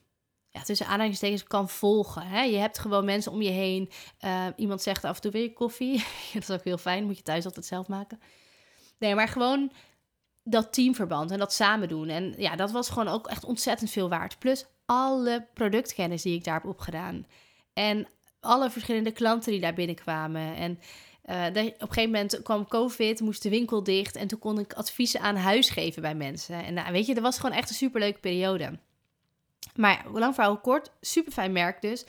ja, 0.49 0.61
tussen 0.61 0.87
aanhalingstekens 0.87 1.43
kan 1.43 1.69
volgen. 1.69 2.27
Hè? 2.27 2.41
Je 2.41 2.57
hebt 2.57 2.79
gewoon 2.79 3.05
mensen 3.05 3.31
om 3.31 3.41
je 3.41 3.49
heen. 3.49 3.89
Uh, 4.25 4.45
iemand 4.55 4.81
zegt 4.81 5.03
af 5.03 5.15
en 5.15 5.21
toe 5.21 5.31
weer 5.31 5.53
koffie. 5.53 6.05
dat 6.33 6.41
is 6.41 6.51
ook 6.51 6.63
heel 6.63 6.77
fijn. 6.77 7.05
Moet 7.05 7.17
je 7.17 7.23
thuis 7.23 7.45
altijd 7.45 7.65
zelf 7.65 7.87
maken. 7.87 8.19
Nee, 8.97 9.15
maar 9.15 9.27
gewoon 9.27 9.71
dat 10.43 10.73
teamverband 10.73 11.31
en 11.31 11.39
dat 11.39 11.53
samen 11.53 11.87
doen. 11.87 12.07
En 12.07 12.33
ja, 12.37 12.55
dat 12.55 12.71
was 12.71 12.89
gewoon 12.89 13.07
ook 13.07 13.27
echt 13.27 13.45
ontzettend 13.45 13.89
veel 13.89 14.09
waard. 14.09 14.39
Plus 14.39 14.65
alle 14.85 15.47
productkennis 15.53 16.21
die 16.21 16.35
ik 16.35 16.43
daar 16.43 16.53
heb 16.53 16.65
opgedaan. 16.65 17.25
En 17.73 18.07
alle 18.39 18.69
verschillende 18.69 19.11
klanten 19.11 19.51
die 19.51 19.61
daar 19.61 19.73
binnenkwamen. 19.73 20.55
En 20.55 20.79
uh, 21.25 21.45
op 21.45 21.55
een 21.55 21.73
gegeven 21.79 22.11
moment 22.11 22.41
kwam 22.43 22.67
COVID, 22.67 23.19
moest 23.19 23.43
de 23.43 23.49
winkel 23.49 23.83
dicht 23.83 24.15
en 24.15 24.27
toen 24.27 24.39
kon 24.39 24.59
ik 24.59 24.73
adviezen 24.73 25.19
aan 25.19 25.35
huis 25.35 25.69
geven 25.69 26.01
bij 26.01 26.15
mensen. 26.15 26.63
En 26.63 26.73
nou, 26.73 26.91
weet 26.91 27.05
je, 27.05 27.13
dat 27.13 27.23
was 27.23 27.39
gewoon 27.39 27.55
echt 27.55 27.69
een 27.69 27.75
superleuke 27.75 28.19
periode. 28.19 28.79
Maar 29.75 30.05
lang 30.13 30.33
verhaal 30.33 30.57
kort, 30.57 30.91
super 31.01 31.31
fijn 31.31 31.51
merk 31.51 31.81
dus. 31.81 32.05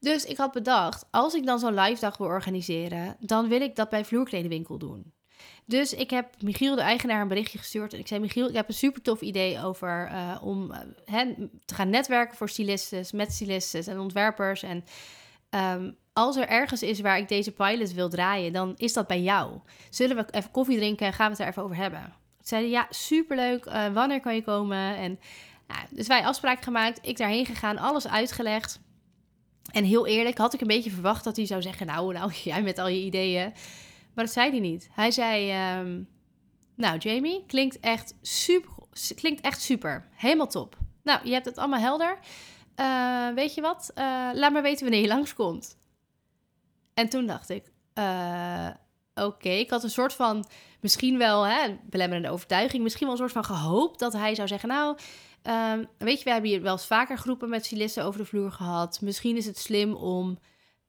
Dus 0.00 0.24
ik 0.24 0.36
had 0.36 0.52
bedacht, 0.52 1.06
als 1.10 1.34
ik 1.34 1.46
dan 1.46 1.58
zo'n 1.58 1.74
live 1.74 2.00
dag 2.00 2.16
wil 2.16 2.26
organiseren, 2.26 3.16
dan 3.20 3.48
wil 3.48 3.60
ik 3.60 3.76
dat 3.76 3.90
bij 3.90 4.04
Vloerkledenwinkel 4.04 4.78
doen. 4.78 5.12
Dus 5.64 5.94
ik 5.94 6.10
heb 6.10 6.42
Michiel, 6.42 6.74
de 6.74 6.80
eigenaar, 6.80 7.20
een 7.20 7.28
berichtje 7.28 7.58
gestuurd. 7.58 7.92
En 7.92 7.98
ik 7.98 8.06
zei, 8.06 8.20
Michiel, 8.20 8.48
ik 8.48 8.54
heb 8.54 8.68
een 8.68 8.74
super 8.74 9.02
tof 9.02 9.20
idee 9.20 9.62
over 9.62 10.10
uh, 10.10 10.38
om 10.40 10.72
uh, 10.72 10.78
te 11.64 11.74
gaan 11.74 11.90
netwerken 11.90 12.36
voor 12.36 12.48
stylistes, 12.48 13.12
met 13.12 13.32
stylistes 13.32 13.86
en 13.86 13.98
ontwerpers. 13.98 14.62
En 14.62 14.84
um, 15.50 15.96
als 16.12 16.36
er 16.36 16.48
ergens 16.48 16.82
is 16.82 17.00
waar 17.00 17.18
ik 17.18 17.28
deze 17.28 17.52
pilot 17.52 17.92
wil 17.92 18.08
draaien, 18.08 18.52
dan 18.52 18.74
is 18.76 18.92
dat 18.92 19.06
bij 19.06 19.22
jou. 19.22 19.60
Zullen 19.90 20.16
we 20.16 20.26
even 20.30 20.50
koffie 20.50 20.76
drinken 20.76 21.06
en 21.06 21.12
gaan 21.12 21.26
we 21.26 21.32
het 21.32 21.40
er 21.40 21.48
even 21.48 21.62
over 21.62 21.76
hebben? 21.76 22.12
Zeiden 22.40 22.70
ja, 22.70 22.86
superleuk. 22.90 23.66
Uh, 23.66 23.92
wanneer 23.92 24.20
kan 24.20 24.34
je 24.34 24.42
komen? 24.42 24.96
En 24.96 25.18
dus 25.90 26.06
wij 26.06 26.24
afspraak 26.24 26.62
gemaakt. 26.62 26.98
Ik 27.02 27.16
daarheen 27.16 27.46
gegaan, 27.46 27.78
alles 27.78 28.08
uitgelegd. 28.08 28.80
En 29.72 29.84
heel 29.84 30.06
eerlijk 30.06 30.38
had 30.38 30.54
ik 30.54 30.60
een 30.60 30.66
beetje 30.66 30.90
verwacht 30.90 31.24
dat 31.24 31.36
hij 31.36 31.46
zou 31.46 31.62
zeggen: 31.62 31.86
Nou, 31.86 32.12
nou, 32.12 32.32
jij 32.44 32.62
met 32.62 32.78
al 32.78 32.88
je 32.88 33.00
ideeën. 33.00 33.52
Maar 34.14 34.24
dat 34.24 34.34
zei 34.34 34.50
hij 34.50 34.60
niet. 34.60 34.88
Hij 34.92 35.10
zei: 35.10 35.52
um, 35.78 36.08
Nou, 36.76 36.98
Jamie, 36.98 37.44
klinkt 37.46 37.80
echt 37.80 38.14
super. 38.22 38.72
Klinkt 39.14 39.40
echt 39.40 39.60
super. 39.60 40.08
Helemaal 40.14 40.48
top. 40.48 40.76
Nou, 41.02 41.20
je 41.24 41.32
hebt 41.32 41.46
het 41.46 41.58
allemaal 41.58 41.80
helder. 41.80 42.18
Uh, 42.76 43.28
weet 43.34 43.54
je 43.54 43.60
wat? 43.60 43.90
Uh, 43.94 44.04
laat 44.34 44.52
maar 44.52 44.62
weten 44.62 44.82
wanneer 44.82 45.02
je 45.02 45.08
langskomt. 45.08 45.76
En 46.94 47.08
toen 47.08 47.26
dacht 47.26 47.48
ik: 47.48 47.72
uh, 47.94 48.68
Oké, 49.14 49.48
ik 49.48 49.70
had 49.70 49.82
een 49.82 49.90
soort 49.90 50.12
van, 50.12 50.44
misschien 50.80 51.18
wel, 51.18 51.46
hè, 51.46 51.76
belemmerende 51.82 52.30
overtuiging, 52.30 52.82
misschien 52.82 53.06
wel 53.06 53.12
een 53.12 53.28
soort 53.28 53.46
van 53.46 53.56
gehoopt 53.56 53.98
dat 53.98 54.12
hij 54.12 54.34
zou 54.34 54.48
zeggen: 54.48 54.68
Nou, 54.68 54.98
um, 55.42 55.88
weet 55.98 56.18
je, 56.18 56.24
we 56.24 56.30
hebben 56.30 56.50
hier 56.50 56.62
wel 56.62 56.72
eens 56.72 56.86
vaker 56.86 57.18
groepen 57.18 57.48
met 57.48 57.64
stylisten 57.64 58.04
over 58.04 58.20
de 58.20 58.26
vloer 58.26 58.52
gehad. 58.52 59.00
Misschien 59.00 59.36
is 59.36 59.46
het 59.46 59.58
slim 59.58 59.94
om 59.94 60.38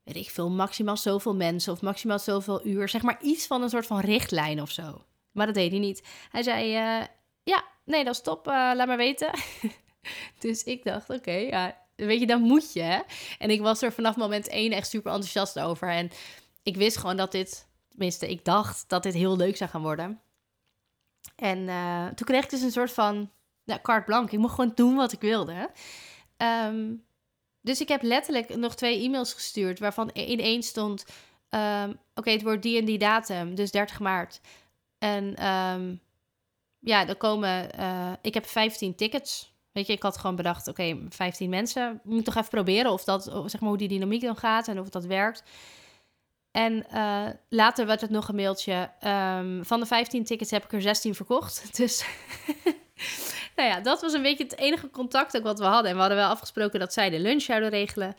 weet 0.04 0.16
ik 0.16 0.30
veel, 0.30 0.50
maximaal 0.50 0.96
zoveel 0.96 1.34
mensen 1.34 1.72
of 1.72 1.82
maximaal 1.82 2.18
zoveel 2.18 2.66
uur. 2.66 2.88
Zeg 2.88 3.02
maar 3.02 3.22
iets 3.22 3.46
van 3.46 3.62
een 3.62 3.70
soort 3.70 3.86
van 3.86 4.00
richtlijn 4.00 4.62
of 4.62 4.70
zo. 4.70 5.04
Maar 5.32 5.46
dat 5.46 5.54
deed 5.54 5.70
hij 5.70 5.80
niet. 5.80 6.02
Hij 6.30 6.42
zei, 6.42 6.66
uh, 6.66 7.06
ja, 7.42 7.64
nee, 7.84 8.04
dat 8.04 8.14
is 8.14 8.20
top, 8.20 8.46
uh, 8.48 8.52
laat 8.52 8.86
maar 8.86 8.96
weten. 8.96 9.30
dus 10.38 10.64
ik 10.64 10.84
dacht, 10.84 11.10
oké, 11.10 11.32
ja, 11.32 11.83
weet 11.96 12.20
je, 12.20 12.26
dan 12.26 12.40
moet 12.40 12.72
je. 12.72 13.04
En 13.38 13.50
ik 13.50 13.60
was 13.60 13.82
er 13.82 13.92
vanaf 13.92 14.16
moment 14.16 14.48
één 14.48 14.72
echt 14.72 14.88
super 14.88 15.12
enthousiast 15.12 15.58
over. 15.58 15.88
En 15.88 16.10
ik 16.62 16.76
wist 16.76 16.96
gewoon 16.96 17.16
dat 17.16 17.32
dit, 17.32 17.68
tenminste, 17.88 18.30
ik 18.30 18.44
dacht 18.44 18.88
dat 18.88 19.02
dit 19.02 19.14
heel 19.14 19.36
leuk 19.36 19.56
zou 19.56 19.70
gaan 19.70 19.82
worden. 19.82 20.20
En 21.36 21.58
uh, 21.58 22.06
toen 22.06 22.26
kreeg 22.26 22.44
ik 22.44 22.50
dus 22.50 22.62
een 22.62 22.70
soort 22.70 22.92
van 22.92 23.30
nou, 23.64 23.80
carte 23.80 24.04
blanche. 24.04 24.34
Ik 24.34 24.38
mocht 24.38 24.54
gewoon 24.54 24.72
doen 24.74 24.94
wat 24.94 25.12
ik 25.12 25.20
wilde. 25.20 25.70
Um, 26.36 27.04
dus 27.60 27.80
ik 27.80 27.88
heb 27.88 28.02
letterlijk 28.02 28.56
nog 28.56 28.74
twee 28.74 29.02
e-mails 29.02 29.32
gestuurd, 29.32 29.78
waarvan 29.78 30.10
in 30.10 30.40
één 30.40 30.62
stond: 30.62 31.04
um, 31.50 31.98
Oké, 32.14 32.30
het 32.30 32.42
wordt 32.42 32.62
die 32.62 32.78
en 32.78 32.84
die 32.84 32.98
datum, 32.98 33.54
dus 33.54 33.70
30 33.70 34.00
maart. 34.00 34.40
En 34.98 35.46
um, 35.46 36.00
ja, 36.78 37.08
er 37.08 37.16
komen. 37.16 37.70
Uh, 37.78 38.12
ik 38.22 38.34
heb 38.34 38.46
15 38.46 38.94
tickets. 38.94 39.53
Weet 39.74 39.86
je, 39.86 39.92
ik 39.92 40.02
had 40.02 40.18
gewoon 40.18 40.36
bedacht: 40.36 40.68
oké, 40.68 40.82
okay, 40.82 41.06
15 41.08 41.50
mensen. 41.50 42.00
Moet 42.04 42.24
toch 42.24 42.34
even 42.34 42.48
proberen 42.48 42.90
of 42.90 43.04
dat, 43.04 43.22
zeg 43.24 43.60
maar, 43.60 43.68
hoe 43.68 43.78
die 43.78 43.88
dynamiek 43.88 44.22
dan 44.22 44.36
gaat 44.36 44.68
en 44.68 44.80
of 44.80 44.88
dat 44.88 45.04
werkt. 45.04 45.42
En 46.50 46.86
uh, 46.92 47.26
later 47.48 47.86
werd 47.86 48.00
het 48.00 48.10
nog 48.10 48.28
een 48.28 48.34
mailtje. 48.34 48.90
Um, 49.06 49.64
van 49.64 49.80
de 49.80 49.86
15 49.86 50.24
tickets 50.24 50.50
heb 50.50 50.64
ik 50.64 50.72
er 50.72 50.82
16 50.82 51.14
verkocht. 51.14 51.68
Dus 51.78 52.04
nou 53.56 53.68
ja, 53.68 53.80
dat 53.80 54.00
was 54.00 54.12
een 54.12 54.22
beetje 54.22 54.44
het 54.44 54.58
enige 54.58 54.90
contact 54.90 55.36
ook 55.36 55.42
wat 55.42 55.58
we 55.58 55.64
hadden. 55.64 55.90
En 55.90 55.94
we 55.94 56.00
hadden 56.00 56.18
wel 56.18 56.28
afgesproken 56.28 56.80
dat 56.80 56.92
zij 56.92 57.10
de 57.10 57.18
lunch 57.18 57.42
zouden 57.42 57.68
regelen. 57.68 58.14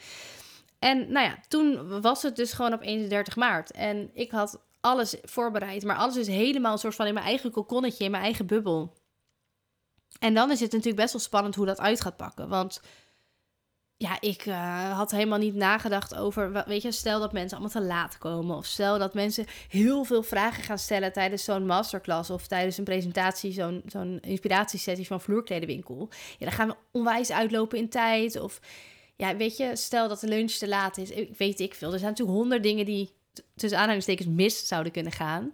En 0.80 1.12
nou 1.12 1.26
ja, 1.26 1.38
toen 1.48 2.02
was 2.02 2.22
het 2.22 2.36
dus 2.36 2.54
gewoon 2.54 2.74
op 2.74 2.82
31 2.82 3.36
maart. 3.36 3.72
En 3.72 4.10
ik 4.14 4.32
had 4.32 4.62
alles 4.82 5.16
voorbereid. 5.22 5.84
Maar 5.84 5.96
alles 5.96 6.16
is 6.16 6.28
helemaal 6.28 6.72
een 6.72 6.78
soort 6.78 6.96
van 6.96 7.08
in 7.08 7.14
mijn 7.14 7.26
eigen 7.26 7.52
kokonnetje, 7.52 8.04
in 8.04 8.12
mijn 8.12 8.24
eigen 8.24 8.46
bubbel. 8.46 8.94
En 10.20 10.34
dan 10.34 10.52
is 10.52 10.60
het 10.60 10.72
natuurlijk 10.72 11.02
best 11.02 11.14
wel 11.14 11.22
spannend 11.22 11.56
hoe 11.56 11.66
dat 11.66 11.80
uit 11.80 12.02
gaat 12.02 12.18
pakken. 12.18 12.50
Want 12.50 12.82
ja, 13.98 14.22
ik 14.22 14.46
uh, 14.46 14.98
had 14.98 15.12
helemaal 15.12 15.40
niet 15.40 15.56
nagedacht 15.56 16.16
over, 16.16 16.64
weet 16.68 16.82
je, 16.82 16.92
stel 16.92 17.20
dat 17.20 17.34
mensen 17.34 17.58
allemaal 17.58 17.82
te 17.82 17.88
laat 17.88 18.18
komen. 18.18 18.56
Of 18.56 18.66
stel 18.66 19.00
dat 19.00 19.14
mensen 19.14 19.46
heel 19.70 20.04
veel 20.04 20.24
vragen 20.24 20.64
gaan 20.64 20.78
stellen 20.78 21.14
tijdens 21.14 21.44
zo'n 21.44 21.66
masterclass 21.66 22.30
of 22.30 22.48
tijdens 22.48 22.78
een 22.78 22.84
presentatie, 22.84 23.52
zo'n 23.52 23.84
zo'n 23.86 24.20
inspiratiesessie 24.22 25.08
van 25.08 25.22
Vloerkledenwinkel. 25.22 26.10
Ja, 26.38 26.46
dan 26.46 26.56
gaan 26.56 26.68
we 26.68 26.76
onwijs 26.92 27.32
uitlopen 27.32 27.78
in 27.78 27.90
tijd. 27.90 28.40
Of 28.40 28.60
ja, 29.16 29.36
weet 29.36 29.58
je, 29.58 29.76
stel 29.76 30.08
dat 30.08 30.20
de 30.20 30.28
lunch 30.28 30.52
te 30.52 30.68
laat 30.68 30.98
is. 30.98 31.10
Ik 31.10 31.38
weet 31.38 31.60
ik 31.60 31.74
veel. 31.74 31.94
Er 31.94 32.00
zijn 32.00 32.12
natuurlijk 32.12 32.38
honderd 32.38 32.64
dingen 32.64 32.86
die 32.86 33.14
tussen 33.56 33.80
aanhalingstekens 33.80 34.28
mis 34.28 34.68
zouden 34.68 34.92
kunnen 34.92 35.12
gaan. 35.12 35.54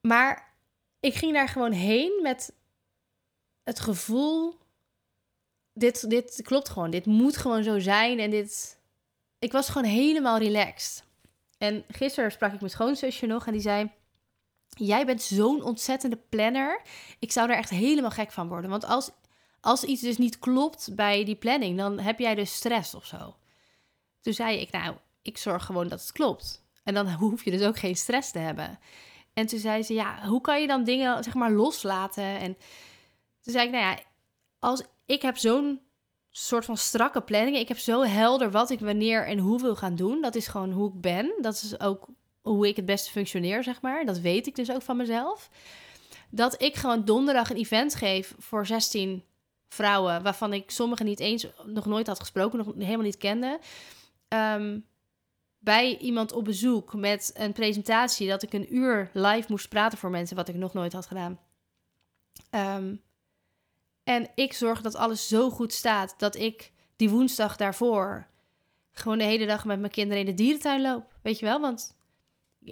Maar 0.00 0.54
ik 1.00 1.14
ging 1.14 1.32
daar 1.32 1.48
gewoon 1.48 1.72
heen 1.72 2.20
met 2.22 2.54
het 3.64 3.80
gevoel 3.80 4.60
dit, 5.74 6.10
dit 6.10 6.40
klopt 6.42 6.68
gewoon. 6.68 6.90
Dit 6.90 7.06
moet 7.06 7.36
gewoon 7.36 7.62
zo 7.62 7.78
zijn. 7.78 8.18
En 8.18 8.30
dit. 8.30 8.80
Ik 9.38 9.52
was 9.52 9.68
gewoon 9.68 9.88
helemaal 9.90 10.38
relaxed. 10.38 11.04
En 11.58 11.84
gisteren 11.88 12.32
sprak 12.32 12.52
ik 12.52 12.60
mijn 12.60 12.72
schoonzusje 12.72 13.26
nog 13.26 13.46
en 13.46 13.52
die 13.52 13.60
zei: 13.60 13.90
Jij 14.68 15.06
bent 15.06 15.22
zo'n 15.22 15.62
ontzettende 15.62 16.16
planner. 16.28 16.82
Ik 17.18 17.32
zou 17.32 17.50
er 17.50 17.56
echt 17.56 17.70
helemaal 17.70 18.10
gek 18.10 18.32
van 18.32 18.48
worden. 18.48 18.70
Want 18.70 18.84
als, 18.84 19.10
als 19.60 19.84
iets 19.84 20.02
dus 20.02 20.18
niet 20.18 20.38
klopt 20.38 20.94
bij 20.94 21.24
die 21.24 21.36
planning, 21.36 21.78
dan 21.78 21.98
heb 21.98 22.18
jij 22.18 22.34
dus 22.34 22.54
stress 22.54 22.94
of 22.94 23.06
zo. 23.06 23.36
Toen 24.20 24.32
zei 24.32 24.58
ik: 24.58 24.70
Nou, 24.70 24.96
ik 25.22 25.38
zorg 25.38 25.64
gewoon 25.64 25.88
dat 25.88 26.00
het 26.00 26.12
klopt. 26.12 26.64
En 26.84 26.94
dan 26.94 27.12
hoef 27.22 27.44
je 27.44 27.50
dus 27.50 27.62
ook 27.62 27.78
geen 27.78 27.96
stress 27.96 28.30
te 28.30 28.38
hebben. 28.38 28.78
En 29.34 29.46
toen 29.46 29.58
zei 29.58 29.82
ze: 29.82 29.94
Ja, 29.94 30.26
hoe 30.26 30.40
kan 30.40 30.60
je 30.60 30.66
dan 30.66 30.84
dingen 30.84 31.24
zeg 31.24 31.34
maar 31.34 31.52
loslaten? 31.52 32.38
En 32.38 32.56
toen 33.42 33.52
zei 33.52 33.66
ik: 33.66 33.72
Nou 33.72 33.84
ja, 33.84 33.98
als 34.58 34.82
ik 35.06 35.22
heb 35.22 35.36
zo'n 35.36 35.80
soort 36.32 36.64
van 36.64 36.76
strakke 36.76 37.20
planning. 37.20 37.56
Ik 37.56 37.68
heb 37.68 37.78
zo 37.78 38.02
helder 38.02 38.50
wat 38.50 38.70
ik 38.70 38.80
wanneer 38.80 39.26
en 39.26 39.38
hoe 39.38 39.60
wil 39.60 39.76
gaan 39.76 39.96
doen. 39.96 40.20
Dat 40.20 40.34
is 40.34 40.46
gewoon 40.46 40.72
hoe 40.72 40.88
ik 40.88 41.00
ben. 41.00 41.34
Dat 41.40 41.54
is 41.54 41.80
ook 41.80 42.06
hoe 42.40 42.68
ik 42.68 42.76
het 42.76 42.86
beste 42.86 43.10
functioneer, 43.10 43.62
zeg 43.62 43.80
maar. 43.80 44.04
Dat 44.04 44.18
weet 44.18 44.46
ik 44.46 44.54
dus 44.54 44.70
ook 44.70 44.82
van 44.82 44.96
mezelf. 44.96 45.50
Dat 46.30 46.62
ik 46.62 46.74
gewoon 46.74 47.04
donderdag 47.04 47.50
een 47.50 47.56
event 47.56 47.94
geef 47.94 48.34
voor 48.38 48.66
16 48.66 49.24
vrouwen, 49.68 50.22
waarvan 50.22 50.52
ik 50.52 50.70
sommige 50.70 51.04
niet 51.04 51.20
eens 51.20 51.46
nog 51.64 51.86
nooit 51.86 52.06
had 52.06 52.20
gesproken, 52.20 52.58
nog 52.58 52.74
helemaal 52.74 52.98
niet 52.98 53.16
kende. 53.16 53.58
Ehm, 54.28 54.78
bij 55.58 55.96
iemand 55.98 56.32
op 56.32 56.44
bezoek 56.44 56.94
met 56.94 57.30
een 57.34 57.52
presentatie 57.52 58.28
dat 58.28 58.42
ik 58.42 58.52
een 58.52 58.76
uur 58.76 59.10
live 59.12 59.46
moest 59.48 59.68
praten 59.68 59.98
voor 59.98 60.10
mensen, 60.10 60.36
wat 60.36 60.48
ik 60.48 60.54
nog 60.54 60.72
nooit 60.72 60.92
had 60.92 61.06
gedaan. 61.06 61.38
Um, 62.50 63.02
en 64.04 64.30
ik 64.34 64.52
zorg 64.52 64.80
dat 64.80 64.94
alles 64.94 65.28
zo 65.28 65.50
goed 65.50 65.72
staat 65.72 66.14
dat 66.18 66.36
ik 66.36 66.72
die 66.96 67.10
woensdag 67.10 67.56
daarvoor 67.56 68.26
gewoon 68.92 69.18
de 69.18 69.24
hele 69.24 69.46
dag 69.46 69.64
met 69.64 69.80
mijn 69.80 69.92
kinderen 69.92 70.20
in 70.20 70.26
de 70.26 70.34
dierentuin 70.34 70.80
loop. 70.80 71.04
Weet 71.22 71.38
je 71.38 71.44
wel? 71.44 71.60
Want 71.60 71.96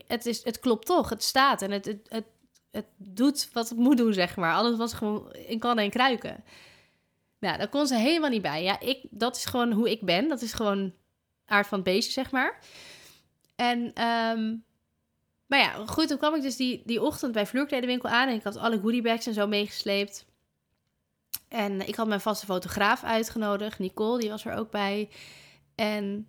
het, 0.07 0.27
is, 0.27 0.45
het 0.45 0.59
klopt 0.59 0.87
toch. 0.87 1.09
Het 1.09 1.23
staat 1.23 1.63
en 1.63 1.71
het, 1.71 1.85
het, 2.09 2.25
het, 2.71 2.87
doet 2.97 3.49
wat 3.53 3.69
het 3.69 3.79
moet 3.79 3.97
doen, 3.97 4.13
zeg 4.13 4.37
maar. 4.37 4.55
Alles 4.55 4.77
was 4.77 4.93
gewoon 4.93 5.33
in 5.33 5.59
kannen 5.59 5.85
en 5.85 5.91
kruiken. 5.91 6.45
Nou, 7.39 7.59
daar 7.59 7.69
kon 7.69 7.87
ze 7.87 7.95
helemaal 7.95 8.31
niet 8.31 8.43
bij. 8.43 8.63
Ja, 8.63 8.81
ik, 8.81 9.07
dat 9.11 9.37
is 9.37 9.45
gewoon 9.45 9.73
hoe 9.73 9.91
ik 9.91 10.01
ben. 10.01 10.29
Dat 10.29 10.43
is 10.43 10.53
gewoon 10.53 10.93
aard 11.47 11.67
van 11.67 11.79
het 11.79 11.87
beestje, 11.87 12.13
zeg 12.13 12.31
maar. 12.31 12.59
En, 13.57 13.79
um, 14.05 14.65
maar 15.47 15.59
ja, 15.59 15.87
goed, 15.87 16.09
toen 16.09 16.19
kwam 16.19 16.35
ik 16.35 16.43
dus 16.43 16.57
die, 16.57 16.83
die 16.85 17.03
ochtend 17.03 17.33
bij 17.33 17.47
Vloerkledenwinkel 17.47 18.09
aan... 18.09 18.29
en 18.29 18.35
ik 18.35 18.43
had 18.43 18.57
alle 18.57 18.81
goodiebags 18.81 19.27
en 19.27 19.35
zo 19.35 19.47
meegesleept. 19.47 20.27
En 21.51 21.89
ik 21.89 21.95
had 21.95 22.07
mijn 22.07 22.21
vaste 22.21 22.47
fotograaf 22.47 23.05
uitgenodigd, 23.05 23.79
Nicole, 23.79 24.19
die 24.19 24.31
was 24.31 24.45
er 24.45 24.55
ook 24.55 24.71
bij. 24.71 25.11
En 25.75 26.29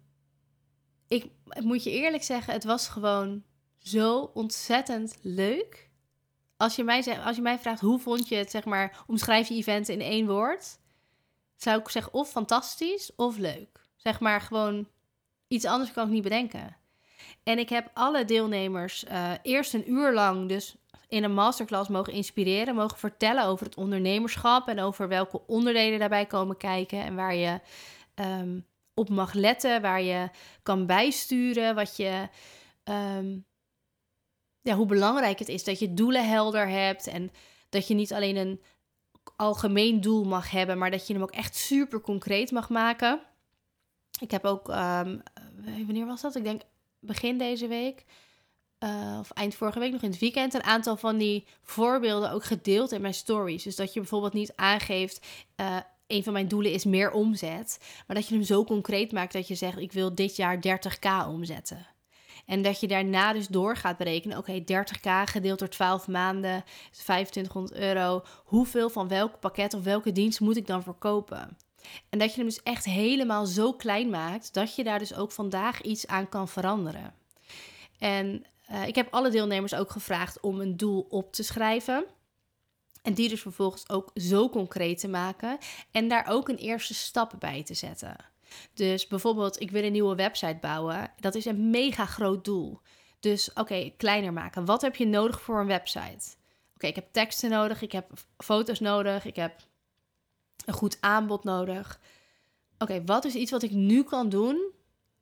ik 1.07 1.29
moet 1.59 1.83
je 1.83 1.91
eerlijk 1.91 2.23
zeggen, 2.23 2.53
het 2.53 2.63
was 2.63 2.87
gewoon 2.87 3.43
zo 3.77 4.31
ontzettend 4.33 5.17
leuk. 5.21 5.89
Als 6.57 6.75
je 6.75 6.83
mij, 6.83 7.19
als 7.19 7.35
je 7.35 7.41
mij 7.41 7.59
vraagt 7.59 7.81
hoe 7.81 7.99
vond 7.99 8.27
je 8.27 8.35
het, 8.35 8.51
zeg 8.51 8.65
maar, 8.65 9.03
omschrijf 9.07 9.47
je 9.47 9.55
event 9.55 9.89
in 9.89 10.01
één 10.01 10.27
woord, 10.27 10.79
zou 11.55 11.79
ik 11.79 11.89
zeggen 11.89 12.13
of 12.13 12.29
fantastisch 12.29 13.11
of 13.15 13.37
leuk. 13.37 13.89
Zeg 13.95 14.19
maar 14.19 14.41
gewoon 14.41 14.87
iets 15.47 15.65
anders 15.65 15.91
kan 15.91 16.05
ik 16.05 16.13
niet 16.13 16.23
bedenken. 16.23 16.77
En 17.43 17.59
ik 17.59 17.69
heb 17.69 17.89
alle 17.93 18.25
deelnemers 18.25 19.03
uh, 19.03 19.31
eerst 19.41 19.73
een 19.73 19.91
uur 19.91 20.13
lang 20.13 20.49
dus 20.49 20.75
in 21.11 21.23
een 21.23 21.33
masterclass 21.33 21.89
mogen 21.89 22.13
inspireren, 22.13 22.75
mogen 22.75 22.97
vertellen 22.97 23.45
over 23.45 23.65
het 23.65 23.75
ondernemerschap 23.75 24.67
en 24.67 24.79
over 24.79 25.07
welke 25.07 25.41
onderdelen 25.47 25.99
daarbij 25.99 26.25
komen 26.25 26.57
kijken 26.57 27.03
en 27.03 27.15
waar 27.15 27.35
je 27.35 27.59
ehm, 28.15 28.59
op 28.93 29.09
mag 29.09 29.33
letten, 29.33 29.81
waar 29.81 30.01
je 30.01 30.29
kan 30.63 30.85
bijsturen, 30.85 31.75
wat 31.75 31.95
je, 31.95 32.29
um, 32.83 33.45
ja, 34.61 34.75
hoe 34.75 34.85
belangrijk 34.85 35.39
het 35.39 35.49
is 35.49 35.63
dat 35.63 35.79
je 35.79 35.93
doelen 35.93 36.29
helder 36.29 36.67
hebt 36.67 37.07
en 37.07 37.31
dat 37.69 37.87
je 37.87 37.93
niet 37.93 38.13
alleen 38.13 38.35
een 38.35 38.61
algemeen 39.35 40.01
doel 40.01 40.23
mag 40.23 40.51
hebben, 40.51 40.77
maar 40.77 40.91
dat 40.91 41.07
je 41.07 41.13
hem 41.13 41.21
ook 41.21 41.31
echt 41.31 41.55
super 41.55 42.01
concreet 42.01 42.51
mag 42.51 42.69
maken. 42.69 43.21
Ik 44.19 44.31
heb 44.31 44.45
ook, 44.45 44.67
um, 44.67 45.23
wanneer 45.85 46.05
was 46.05 46.21
dat? 46.21 46.35
Ik 46.35 46.43
denk 46.43 46.61
begin 46.99 47.37
deze 47.37 47.67
week 47.67 48.05
uh, 48.83 49.17
of 49.19 49.31
eind 49.31 49.55
vorige 49.55 49.79
week 49.79 49.91
nog 49.91 50.01
in 50.01 50.09
het 50.09 50.19
weekend, 50.19 50.53
een 50.53 50.63
aantal 50.63 50.97
van 50.97 51.17
die 51.17 51.45
voorbeelden 51.61 52.31
ook 52.31 52.43
gedeeld 52.43 52.91
in 52.91 53.01
mijn 53.01 53.13
stories. 53.13 53.63
Dus 53.63 53.75
dat 53.75 53.93
je 53.93 53.99
bijvoorbeeld 53.99 54.33
niet 54.33 54.53
aangeeft, 54.55 55.25
uh, 55.55 55.77
een 56.07 56.23
van 56.23 56.33
mijn 56.33 56.47
doelen 56.47 56.71
is 56.71 56.85
meer 56.85 57.11
omzet, 57.11 57.79
maar 58.07 58.15
dat 58.15 58.27
je 58.27 58.35
hem 58.35 58.43
zo 58.43 58.63
concreet 58.63 59.11
maakt 59.11 59.33
dat 59.33 59.47
je 59.47 59.55
zegt, 59.55 59.77
ik 59.77 59.91
wil 59.91 60.15
dit 60.15 60.35
jaar 60.35 60.55
30k 60.55 61.27
omzetten. 61.27 61.87
En 62.45 62.61
dat 62.61 62.79
je 62.79 62.87
daarna 62.87 63.33
dus 63.33 63.47
door 63.47 63.75
gaat 63.75 63.97
berekenen, 63.97 64.37
oké, 64.37 64.59
30k 64.59 65.09
gedeeld 65.25 65.59
door 65.59 65.69
12 65.69 66.07
maanden 66.07 66.63
is 66.91 66.97
2500 66.97 67.73
euro. 67.79 68.23
Hoeveel 68.43 68.89
van 68.89 69.07
welk 69.07 69.39
pakket 69.39 69.73
of 69.73 69.83
welke 69.83 70.11
dienst 70.11 70.39
moet 70.39 70.57
ik 70.57 70.67
dan 70.67 70.83
verkopen? 70.83 71.57
En 72.09 72.19
dat 72.19 72.29
je 72.29 72.35
hem 72.35 72.45
dus 72.45 72.63
echt 72.63 72.85
helemaal 72.85 73.45
zo 73.45 73.73
klein 73.73 74.09
maakt 74.09 74.53
dat 74.53 74.75
je 74.75 74.83
daar 74.83 74.99
dus 74.99 75.13
ook 75.13 75.31
vandaag 75.31 75.81
iets 75.81 76.07
aan 76.07 76.29
kan 76.29 76.47
veranderen. 76.47 77.13
En 77.99 78.45
uh, 78.71 78.87
ik 78.87 78.95
heb 78.95 79.13
alle 79.13 79.29
deelnemers 79.29 79.75
ook 79.75 79.91
gevraagd 79.91 80.39
om 80.39 80.59
een 80.59 80.77
doel 80.77 81.05
op 81.09 81.33
te 81.33 81.43
schrijven. 81.43 82.05
En 83.01 83.13
die 83.13 83.29
dus 83.29 83.41
vervolgens 83.41 83.89
ook 83.89 84.11
zo 84.13 84.49
concreet 84.49 84.99
te 84.99 85.07
maken. 85.07 85.57
En 85.91 86.07
daar 86.07 86.25
ook 86.29 86.49
een 86.49 86.57
eerste 86.57 86.93
stap 86.93 87.33
bij 87.39 87.63
te 87.63 87.73
zetten. 87.73 88.15
Dus 88.73 89.07
bijvoorbeeld, 89.07 89.61
ik 89.61 89.71
wil 89.71 89.83
een 89.83 89.91
nieuwe 89.91 90.15
website 90.15 90.57
bouwen. 90.61 91.11
Dat 91.19 91.35
is 91.35 91.45
een 91.45 91.69
mega 91.69 92.05
groot 92.05 92.45
doel. 92.45 92.79
Dus 93.19 93.53
oké, 93.53 93.91
kleiner 93.97 94.33
maken. 94.33 94.65
Wat 94.65 94.81
heb 94.81 94.95
je 94.95 95.05
nodig 95.05 95.41
voor 95.41 95.59
een 95.59 95.67
website? 95.67 96.35
Oké, 96.75 96.87
ik 96.87 96.95
heb 96.95 97.07
teksten 97.11 97.49
nodig, 97.49 97.81
ik 97.81 97.91
heb 97.91 98.11
foto's 98.37 98.79
nodig, 98.79 99.25
ik 99.25 99.35
heb 99.35 99.67
een 100.65 100.73
goed 100.73 100.97
aanbod 100.99 101.43
nodig. 101.43 101.99
Oké, 102.77 103.03
wat 103.05 103.25
is 103.25 103.33
iets 103.33 103.51
wat 103.51 103.63
ik 103.63 103.71
nu 103.71 104.03
kan 104.03 104.29
doen 104.29 104.71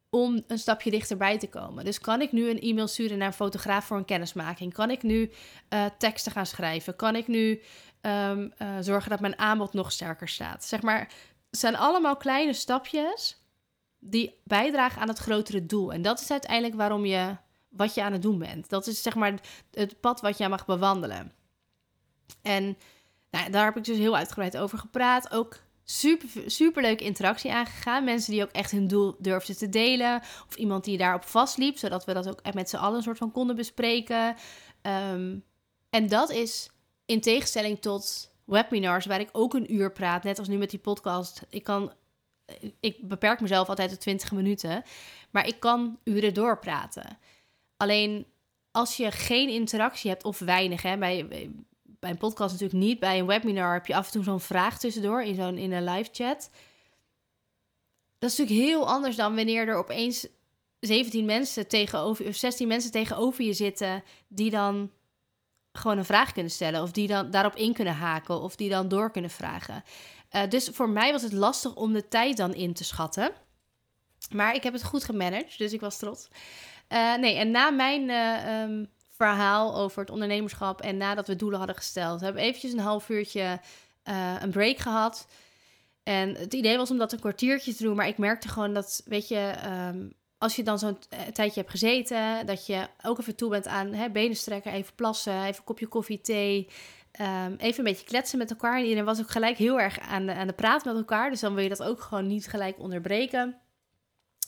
om 0.09 0.43
een 0.47 0.59
stapje 0.59 0.91
dichterbij 0.91 1.37
te 1.37 1.49
komen? 1.49 1.85
Dus 1.85 1.99
kan 1.99 2.21
ik 2.21 2.31
nu 2.31 2.49
een 2.49 2.59
e-mail 2.59 2.87
sturen 2.87 3.17
naar 3.17 3.27
een 3.27 3.33
fotograaf 3.33 3.85
voor 3.85 3.97
een 3.97 4.05
kennismaking? 4.05 4.73
Kan 4.73 4.89
ik 4.91 5.03
nu 5.03 5.31
uh, 5.69 5.85
teksten 5.97 6.31
gaan 6.31 6.45
schrijven? 6.45 6.95
Kan 6.95 7.15
ik 7.15 7.27
nu 7.27 7.61
um, 8.01 8.53
uh, 8.61 8.77
zorgen 8.79 9.09
dat 9.09 9.19
mijn 9.19 9.39
aanbod 9.39 9.73
nog 9.73 9.91
sterker 9.91 10.27
staat? 10.27 10.63
Zeg 10.63 10.81
maar, 10.81 10.99
het 11.49 11.59
zijn 11.59 11.75
allemaal 11.75 12.17
kleine 12.17 12.53
stapjes 12.53 13.43
die 13.99 14.39
bijdragen 14.43 15.01
aan 15.01 15.07
het 15.07 15.17
grotere 15.17 15.65
doel. 15.65 15.93
En 15.93 16.01
dat 16.01 16.19
is 16.19 16.31
uiteindelijk 16.31 16.75
waarom 16.75 17.05
je 17.05 17.35
wat 17.69 17.93
je 17.93 18.03
aan 18.03 18.11
het 18.11 18.21
doen 18.21 18.39
bent. 18.39 18.69
Dat 18.69 18.87
is 18.87 19.01
zeg 19.01 19.15
maar 19.15 19.39
het 19.71 19.99
pad 19.99 20.21
wat 20.21 20.37
jij 20.37 20.49
mag 20.49 20.65
bewandelen. 20.65 21.33
En 22.41 22.77
nou, 23.31 23.51
daar 23.51 23.65
heb 23.65 23.77
ik 23.77 23.83
dus 23.83 23.97
heel 23.97 24.15
uitgebreid 24.15 24.57
over 24.57 24.77
gepraat. 24.77 25.31
Ook 25.31 25.57
super, 25.89 26.29
super 26.45 26.81
leuke 26.81 27.03
interactie 27.03 27.51
aangegaan. 27.51 28.03
Mensen 28.03 28.31
die 28.31 28.43
ook 28.43 28.51
echt 28.51 28.71
hun 28.71 28.87
doel 28.87 29.15
durfden 29.19 29.57
te 29.57 29.69
delen. 29.69 30.21
Of 30.47 30.55
iemand 30.55 30.83
die 30.83 30.97
daarop 30.97 31.23
vastliep, 31.23 31.77
zodat 31.77 32.05
we 32.05 32.13
dat 32.13 32.29
ook 32.29 32.53
met 32.53 32.69
z'n 32.69 32.75
allen 32.75 32.97
een 32.97 33.03
soort 33.03 33.17
van 33.17 33.31
konden 33.31 33.55
bespreken. 33.55 34.35
Um, 34.81 35.43
en 35.89 36.07
dat 36.07 36.31
is 36.31 36.69
in 37.05 37.21
tegenstelling 37.21 37.81
tot 37.81 38.31
webinars, 38.45 39.05
waar 39.05 39.19
ik 39.19 39.29
ook 39.31 39.53
een 39.53 39.73
uur 39.73 39.91
praat, 39.91 40.23
net 40.23 40.39
als 40.39 40.47
nu 40.47 40.57
met 40.57 40.69
die 40.69 40.79
podcast. 40.79 41.41
Ik 41.49 41.63
kan, 41.63 41.93
ik 42.79 43.07
beperk 43.07 43.41
mezelf 43.41 43.69
altijd 43.69 43.89
tot 43.89 43.99
20 43.99 44.31
minuten, 44.31 44.83
maar 45.31 45.47
ik 45.47 45.59
kan 45.59 45.99
uren 46.03 46.33
doorpraten. 46.33 47.17
Alleen 47.77 48.25
als 48.71 48.97
je 48.97 49.11
geen 49.11 49.49
interactie 49.49 50.09
hebt 50.09 50.23
of 50.23 50.39
weinig, 50.39 50.81
hè, 50.81 50.97
bij, 50.97 51.51
bij 51.99 52.09
een 52.09 52.17
podcast 52.17 52.51
natuurlijk 52.51 52.83
niet. 52.83 52.99
Bij 52.99 53.19
een 53.19 53.25
webinar 53.25 53.73
heb 53.73 53.85
je 53.85 53.95
af 53.95 54.05
en 54.05 54.11
toe 54.11 54.23
zo'n 54.23 54.39
vraag 54.39 54.79
tussendoor 54.79 55.23
in 55.23 55.35
zo'n 55.35 55.57
in 55.57 55.71
een 55.71 55.83
live 55.83 56.09
chat. 56.11 56.49
Dat 58.19 58.31
is 58.31 58.37
natuurlijk 58.37 58.67
heel 58.67 58.87
anders 58.87 59.15
dan 59.15 59.35
wanneer 59.35 59.67
er 59.67 59.75
opeens 59.75 60.27
17 60.79 61.25
mensen 61.25 61.67
tegenover 61.67 62.27
of 62.27 62.35
16 62.35 62.67
mensen 62.67 62.91
tegenover 62.91 63.43
je 63.43 63.53
zitten 63.53 64.03
die 64.27 64.49
dan 64.49 64.91
gewoon 65.71 65.97
een 65.97 66.05
vraag 66.05 66.31
kunnen 66.31 66.51
stellen 66.51 66.81
of 66.81 66.91
die 66.91 67.07
dan 67.07 67.31
daarop 67.31 67.55
in 67.55 67.73
kunnen 67.73 67.93
haken 67.93 68.41
of 68.41 68.55
die 68.55 68.69
dan 68.69 68.87
door 68.87 69.11
kunnen 69.11 69.31
vragen. 69.31 69.83
Uh, 70.31 70.47
dus 70.49 70.69
voor 70.73 70.89
mij 70.89 71.11
was 71.11 71.21
het 71.21 71.33
lastig 71.33 71.75
om 71.75 71.93
de 71.93 72.07
tijd 72.07 72.37
dan 72.37 72.53
in 72.53 72.73
te 72.73 72.83
schatten. 72.83 73.31
Maar 74.31 74.55
ik 74.55 74.63
heb 74.63 74.73
het 74.73 74.83
goed 74.83 75.03
gemanaged, 75.03 75.57
dus 75.57 75.73
ik 75.73 75.79
was 75.79 75.97
trots. 75.97 76.27
Uh, 76.89 77.15
nee, 77.15 77.35
en 77.35 77.51
na 77.51 77.69
mijn 77.69 78.09
uh, 78.09 78.61
um, 78.61 78.89
verhaal 79.19 79.75
over 79.75 80.01
het 80.01 80.09
ondernemerschap. 80.09 80.81
En 80.81 80.97
nadat 80.97 81.27
we 81.27 81.35
doelen 81.35 81.57
hadden 81.57 81.75
gesteld, 81.75 82.21
hebben 82.21 82.41
we 82.41 82.47
eventjes 82.47 82.71
een 82.71 82.79
half 82.79 83.09
uurtje 83.09 83.59
uh, 84.09 84.35
een 84.39 84.49
break 84.49 84.77
gehad. 84.77 85.27
En 86.03 86.35
het 86.35 86.53
idee 86.53 86.77
was 86.77 86.91
om 86.91 86.97
dat 86.97 87.11
een 87.11 87.19
kwartiertje 87.19 87.75
te 87.75 87.83
doen. 87.83 87.95
Maar 87.95 88.07
ik 88.07 88.17
merkte 88.17 88.47
gewoon 88.47 88.73
dat, 88.73 89.01
weet 89.05 89.27
je, 89.27 89.53
um, 89.89 90.13
als 90.37 90.55
je 90.55 90.63
dan 90.63 90.79
zo'n 90.79 90.97
eh, 91.09 91.19
tijdje 91.19 91.59
hebt 91.59 91.71
gezeten, 91.71 92.45
dat 92.45 92.65
je 92.65 92.87
ook 93.03 93.19
even 93.19 93.35
toe 93.35 93.49
bent 93.49 93.67
aan 93.67 93.93
hè, 93.93 94.09
benen 94.09 94.35
strekken, 94.35 94.71
even 94.71 94.95
plassen, 94.95 95.43
even 95.43 95.63
kopje 95.63 95.87
koffie, 95.87 96.21
thee. 96.21 96.69
Um, 97.21 97.55
even 97.57 97.79
een 97.79 97.91
beetje 97.91 98.05
kletsen 98.05 98.37
met 98.37 98.49
elkaar. 98.49 98.75
En 98.75 98.83
iedereen 98.83 99.05
was 99.05 99.19
ook 99.19 99.29
gelijk 99.29 99.57
heel 99.57 99.79
erg 99.79 99.99
aan 99.99 100.25
de, 100.25 100.33
aan 100.33 100.47
de 100.47 100.53
praat 100.53 100.85
met 100.85 100.95
elkaar. 100.95 101.29
Dus 101.29 101.39
dan 101.39 101.53
wil 101.53 101.63
je 101.63 101.69
dat 101.69 101.83
ook 101.83 102.01
gewoon 102.01 102.27
niet 102.27 102.47
gelijk 102.47 102.79
onderbreken. 102.79 103.57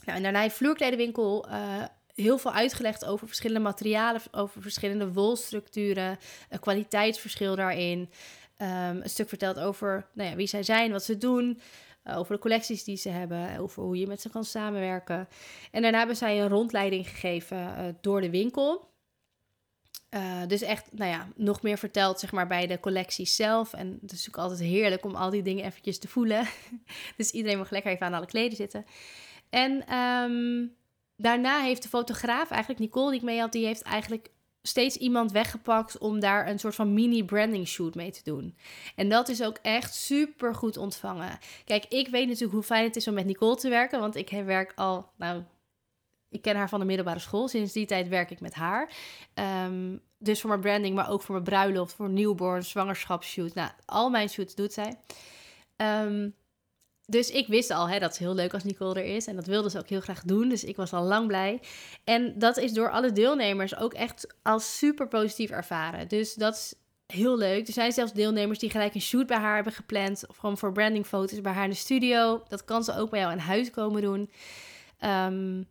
Nou, 0.05 0.17
en 0.17 0.23
daarna 0.23 0.49
vloerkledenwinkel 0.49 1.49
uh, 1.49 1.83
heel 2.21 2.37
veel 2.37 2.53
uitgelegd 2.53 3.05
over 3.05 3.27
verschillende 3.27 3.63
materialen, 3.63 4.21
over 4.31 4.61
verschillende 4.61 5.13
wolstructuren, 5.13 6.19
een 6.49 6.59
kwaliteitsverschil 6.59 7.55
daarin. 7.55 8.09
Um, 8.57 8.67
een 9.01 9.09
stuk 9.09 9.29
verteld 9.29 9.59
over 9.59 10.07
nou 10.13 10.29
ja, 10.29 10.35
wie 10.35 10.47
zij 10.47 10.63
zijn, 10.63 10.91
wat 10.91 11.03
ze 11.03 11.17
doen, 11.17 11.61
uh, 12.03 12.17
over 12.17 12.35
de 12.35 12.41
collecties 12.41 12.83
die 12.83 12.97
ze 12.97 13.09
hebben, 13.09 13.57
over 13.57 13.83
hoe 13.83 13.97
je 13.97 14.07
met 14.07 14.21
ze 14.21 14.29
kan 14.29 14.45
samenwerken. 14.45 15.27
En 15.71 15.81
daarna 15.81 15.97
hebben 15.97 16.15
zij 16.15 16.41
een 16.41 16.49
rondleiding 16.49 17.09
gegeven 17.09 17.57
uh, 17.57 17.85
door 18.01 18.21
de 18.21 18.29
winkel. 18.29 18.89
Uh, 20.09 20.47
dus 20.47 20.61
echt, 20.61 20.87
nou 20.91 21.11
ja, 21.11 21.27
nog 21.35 21.61
meer 21.61 21.77
verteld 21.77 22.19
zeg 22.19 22.31
maar 22.31 22.47
bij 22.47 22.67
de 22.67 22.79
collectie 22.79 23.25
zelf. 23.25 23.73
En 23.73 23.87
het 23.87 24.11
is 24.11 24.25
natuurlijk 24.25 24.37
altijd 24.37 24.59
heerlijk 24.59 25.05
om 25.05 25.15
al 25.15 25.29
die 25.29 25.41
dingen 25.41 25.65
eventjes 25.65 25.99
te 25.99 26.07
voelen. 26.07 26.47
dus 27.17 27.31
iedereen 27.31 27.57
mag 27.57 27.69
lekker 27.69 27.91
even 27.91 28.05
aan 28.05 28.13
alle 28.13 28.25
kleden 28.25 28.57
zitten. 28.57 28.85
En 29.49 29.95
um, 29.97 30.75
daarna 31.21 31.61
heeft 31.61 31.83
de 31.83 31.89
fotograaf, 31.89 32.49
eigenlijk 32.49 32.79
Nicole 32.81 33.09
die 33.09 33.19
ik 33.19 33.25
mee 33.25 33.39
had, 33.39 33.51
die 33.51 33.65
heeft 33.65 33.81
eigenlijk 33.81 34.29
steeds 34.61 34.97
iemand 34.97 35.31
weggepakt 35.31 35.97
om 35.97 36.19
daar 36.19 36.47
een 36.47 36.59
soort 36.59 36.75
van 36.75 36.93
mini 36.93 37.23
branding 37.23 37.67
shoot 37.67 37.95
mee 37.95 38.11
te 38.11 38.23
doen. 38.23 38.57
En 38.95 39.09
dat 39.09 39.29
is 39.29 39.43
ook 39.43 39.57
echt 39.61 39.95
super 39.95 40.55
goed 40.55 40.77
ontvangen. 40.77 41.39
Kijk, 41.65 41.85
ik 41.85 42.07
weet 42.07 42.27
natuurlijk 42.27 42.53
hoe 42.53 42.63
fijn 42.63 42.83
het 42.83 42.95
is 42.95 43.07
om 43.07 43.13
met 43.13 43.25
Nicole 43.25 43.55
te 43.55 43.69
werken, 43.69 43.99
want 43.99 44.15
ik 44.15 44.29
werk 44.29 44.71
al, 44.75 45.09
nou, 45.15 45.43
ik 46.29 46.41
ken 46.41 46.55
haar 46.55 46.69
van 46.69 46.79
de 46.79 46.85
middelbare 46.85 47.19
school. 47.19 47.47
Sinds 47.47 47.73
die 47.73 47.85
tijd 47.85 48.07
werk 48.07 48.31
ik 48.31 48.39
met 48.39 48.53
haar. 48.53 48.91
Um, 49.65 50.01
dus 50.17 50.41
voor 50.41 50.49
mijn 50.49 50.61
branding, 50.61 50.95
maar 50.95 51.09
ook 51.09 51.21
voor 51.21 51.33
mijn 51.33 51.47
bruiloft, 51.47 51.93
voor 51.93 52.09
newborn, 52.09 52.63
zwangerschapsshoot. 52.63 53.53
Nou, 53.53 53.69
al 53.85 54.09
mijn 54.09 54.29
shoots 54.29 54.55
doet 54.55 54.73
zij. 54.73 54.95
Um, 55.75 56.35
dus 57.11 57.29
ik 57.29 57.47
wist 57.47 57.69
al, 57.69 57.89
hè, 57.89 57.99
dat 57.99 58.11
is 58.11 58.17
heel 58.17 58.35
leuk 58.35 58.53
als 58.53 58.63
Nicole 58.63 58.99
er 58.99 59.15
is. 59.15 59.27
En 59.27 59.35
dat 59.35 59.45
wilde 59.45 59.69
ze 59.69 59.77
ook 59.79 59.87
heel 59.87 60.01
graag 60.01 60.21
doen. 60.21 60.49
Dus 60.49 60.63
ik 60.63 60.75
was 60.75 60.93
al 60.93 61.03
lang 61.03 61.27
blij. 61.27 61.61
En 62.03 62.39
dat 62.39 62.57
is 62.57 62.73
door 62.73 62.91
alle 62.91 63.11
deelnemers 63.11 63.75
ook 63.75 63.93
echt 63.93 64.35
als 64.41 64.77
super 64.77 65.07
positief 65.07 65.49
ervaren. 65.49 66.07
Dus 66.07 66.33
dat 66.33 66.53
is 66.53 66.73
heel 67.05 67.37
leuk. 67.37 67.67
Er 67.67 67.73
zijn 67.73 67.91
zelfs 67.91 68.13
deelnemers 68.13 68.59
die 68.59 68.69
gelijk 68.69 68.95
een 68.95 69.01
shoot 69.01 69.27
bij 69.27 69.37
haar 69.37 69.55
hebben 69.55 69.73
gepland. 69.73 70.27
Of 70.27 70.37
gewoon 70.37 70.57
voor 70.57 70.71
brandingfoto's 70.71 71.41
bij 71.41 71.53
haar 71.53 71.63
in 71.63 71.69
de 71.69 71.75
studio. 71.75 72.43
Dat 72.47 72.65
kan 72.65 72.83
ze 72.83 72.95
ook 72.95 73.09
bij 73.09 73.19
jou 73.19 73.31
in 73.31 73.37
huis 73.37 73.69
komen 73.69 74.01
doen. 74.01 74.29
Um, 75.03 75.67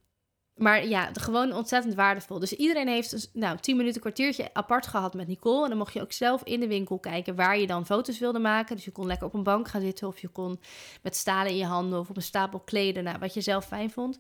maar 0.60 0.86
ja, 0.86 1.10
gewoon 1.12 1.52
ontzettend 1.52 1.94
waardevol. 1.94 2.38
Dus 2.38 2.52
iedereen 2.52 2.88
heeft 2.88 3.10
dus, 3.10 3.30
nou, 3.32 3.58
10 3.58 3.76
minuten, 3.76 4.00
kwartiertje 4.00 4.50
apart 4.52 4.86
gehad 4.86 5.14
met 5.14 5.26
Nicole. 5.26 5.62
En 5.62 5.68
dan 5.68 5.78
mocht 5.78 5.92
je 5.92 6.00
ook 6.00 6.12
zelf 6.12 6.42
in 6.44 6.60
de 6.60 6.66
winkel 6.66 6.98
kijken 6.98 7.34
waar 7.34 7.58
je 7.58 7.66
dan 7.66 7.86
foto's 7.86 8.18
wilde 8.18 8.38
maken. 8.38 8.76
Dus 8.76 8.84
je 8.84 8.90
kon 8.90 9.06
lekker 9.06 9.26
op 9.26 9.34
een 9.34 9.42
bank 9.42 9.68
gaan 9.68 9.80
zitten. 9.80 10.08
Of 10.08 10.18
je 10.18 10.28
kon 10.28 10.60
met 11.02 11.16
stalen 11.16 11.50
in 11.50 11.56
je 11.56 11.64
handen 11.64 11.98
of 11.98 12.08
op 12.08 12.16
een 12.16 12.22
stapel 12.22 12.60
kleden. 12.60 13.04
Nou, 13.04 13.18
wat 13.18 13.34
je 13.34 13.40
zelf 13.40 13.66
fijn 13.66 13.90
vond. 13.90 14.18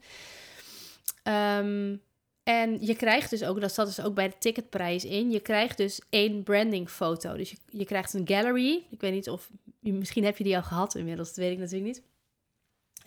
Um, 1.24 2.02
en 2.42 2.78
je 2.80 2.94
krijgt 2.94 3.30
dus 3.30 3.44
ook, 3.44 3.60
dat 3.60 3.72
zat 3.72 3.86
dus 3.86 4.00
ook 4.00 4.14
bij 4.14 4.28
de 4.28 4.38
ticketprijs 4.38 5.04
in. 5.04 5.30
Je 5.30 5.40
krijgt 5.40 5.76
dus 5.76 6.00
één 6.10 6.42
brandingfoto. 6.42 7.36
Dus 7.36 7.54
je, 7.70 7.84
krijgt 7.84 8.12
een 8.12 8.28
gallery. 8.28 8.86
Ik 8.90 9.00
weet 9.00 9.12
niet 9.12 9.28
of, 9.28 9.50
misschien 9.80 10.24
heb 10.24 10.36
je 10.36 10.44
die 10.44 10.56
al 10.56 10.62
gehad 10.62 10.94
inmiddels. 10.94 11.28
Dat 11.28 11.36
weet 11.36 11.52
ik 11.52 11.58
natuurlijk 11.58 11.86
niet. 11.86 12.02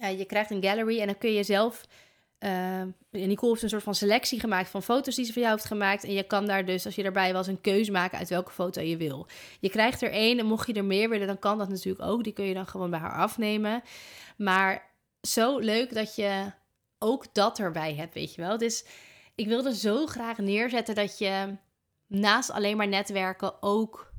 Uh, 0.02 0.20
je 0.20 0.26
krijgt 0.26 0.52
een 0.52 0.64
gallery 0.64 1.00
en 1.00 1.06
dan 1.06 1.18
kun 1.18 1.32
je 1.32 1.44
zelf 1.44 1.86
uh, 2.44 2.82
Nicole 3.10 3.52
heeft 3.52 3.64
een 3.64 3.70
soort 3.70 3.84
van 3.84 3.96
selectie 3.96 4.40
gemaakt 4.40 4.70
van 4.70 4.84
foto's 4.84 5.16
die 5.16 5.26
ze 5.26 5.34
voor 5.34 5.42
jou 5.42 5.54
heeft 5.54 5.68
gemaakt. 5.68 6.04
En 6.04 6.14
je 6.14 6.24
kan 6.24 6.46
daar 6.46 6.66
dus, 6.66 6.86
als 6.86 6.96
je 6.96 7.04
erbij 7.04 7.34
was, 7.34 7.48
een 7.48 7.62
keuze 7.62 7.92
maken 7.92 8.18
uit 8.18 8.30
welke 8.30 8.52
foto 8.52 8.82
je 8.82 8.98
wil. 8.98 9.28
Je 9.60 9.70
krijgt 9.70 10.02
er 10.02 10.12
één 10.12 10.40
en 10.40 10.46
mocht 10.46 10.68
je 10.68 10.74
er 10.74 10.86
meer 10.86 11.10
willen, 11.10 11.28
dan 11.28 11.40
kan 11.40 11.58
dat 11.58 11.70
natuurlijk 11.70 12.06
ook. 12.06 12.24
Die 12.24 12.34
kun 12.34 12.46
je 12.46 12.54
dan 12.54 12.68
gewoon 12.68 12.90
bij 12.90 13.00
haar 13.00 13.16
afnemen. 13.16 13.82
Maar 14.38 14.92
zo 15.22 15.58
leuk 15.60 15.94
dat 15.94 16.16
je 16.16 16.52
ook 17.00 17.34
dat 17.34 17.60
erbij 17.60 17.96
hebt, 17.96 18.14
weet 18.14 18.36
je 18.36 18.42
wel. 18.42 18.58
Dus 18.58 18.86
ik 19.36 19.48
wilde 19.48 19.76
zo 19.76 20.06
graag 20.06 20.38
neerzetten 20.38 20.96
dat 20.96 21.18
je 21.18 21.56
naast 22.08 22.52
alleen 22.52 22.78
maar 22.78 22.88
netwerken 22.88 23.62
ook 23.62 24.12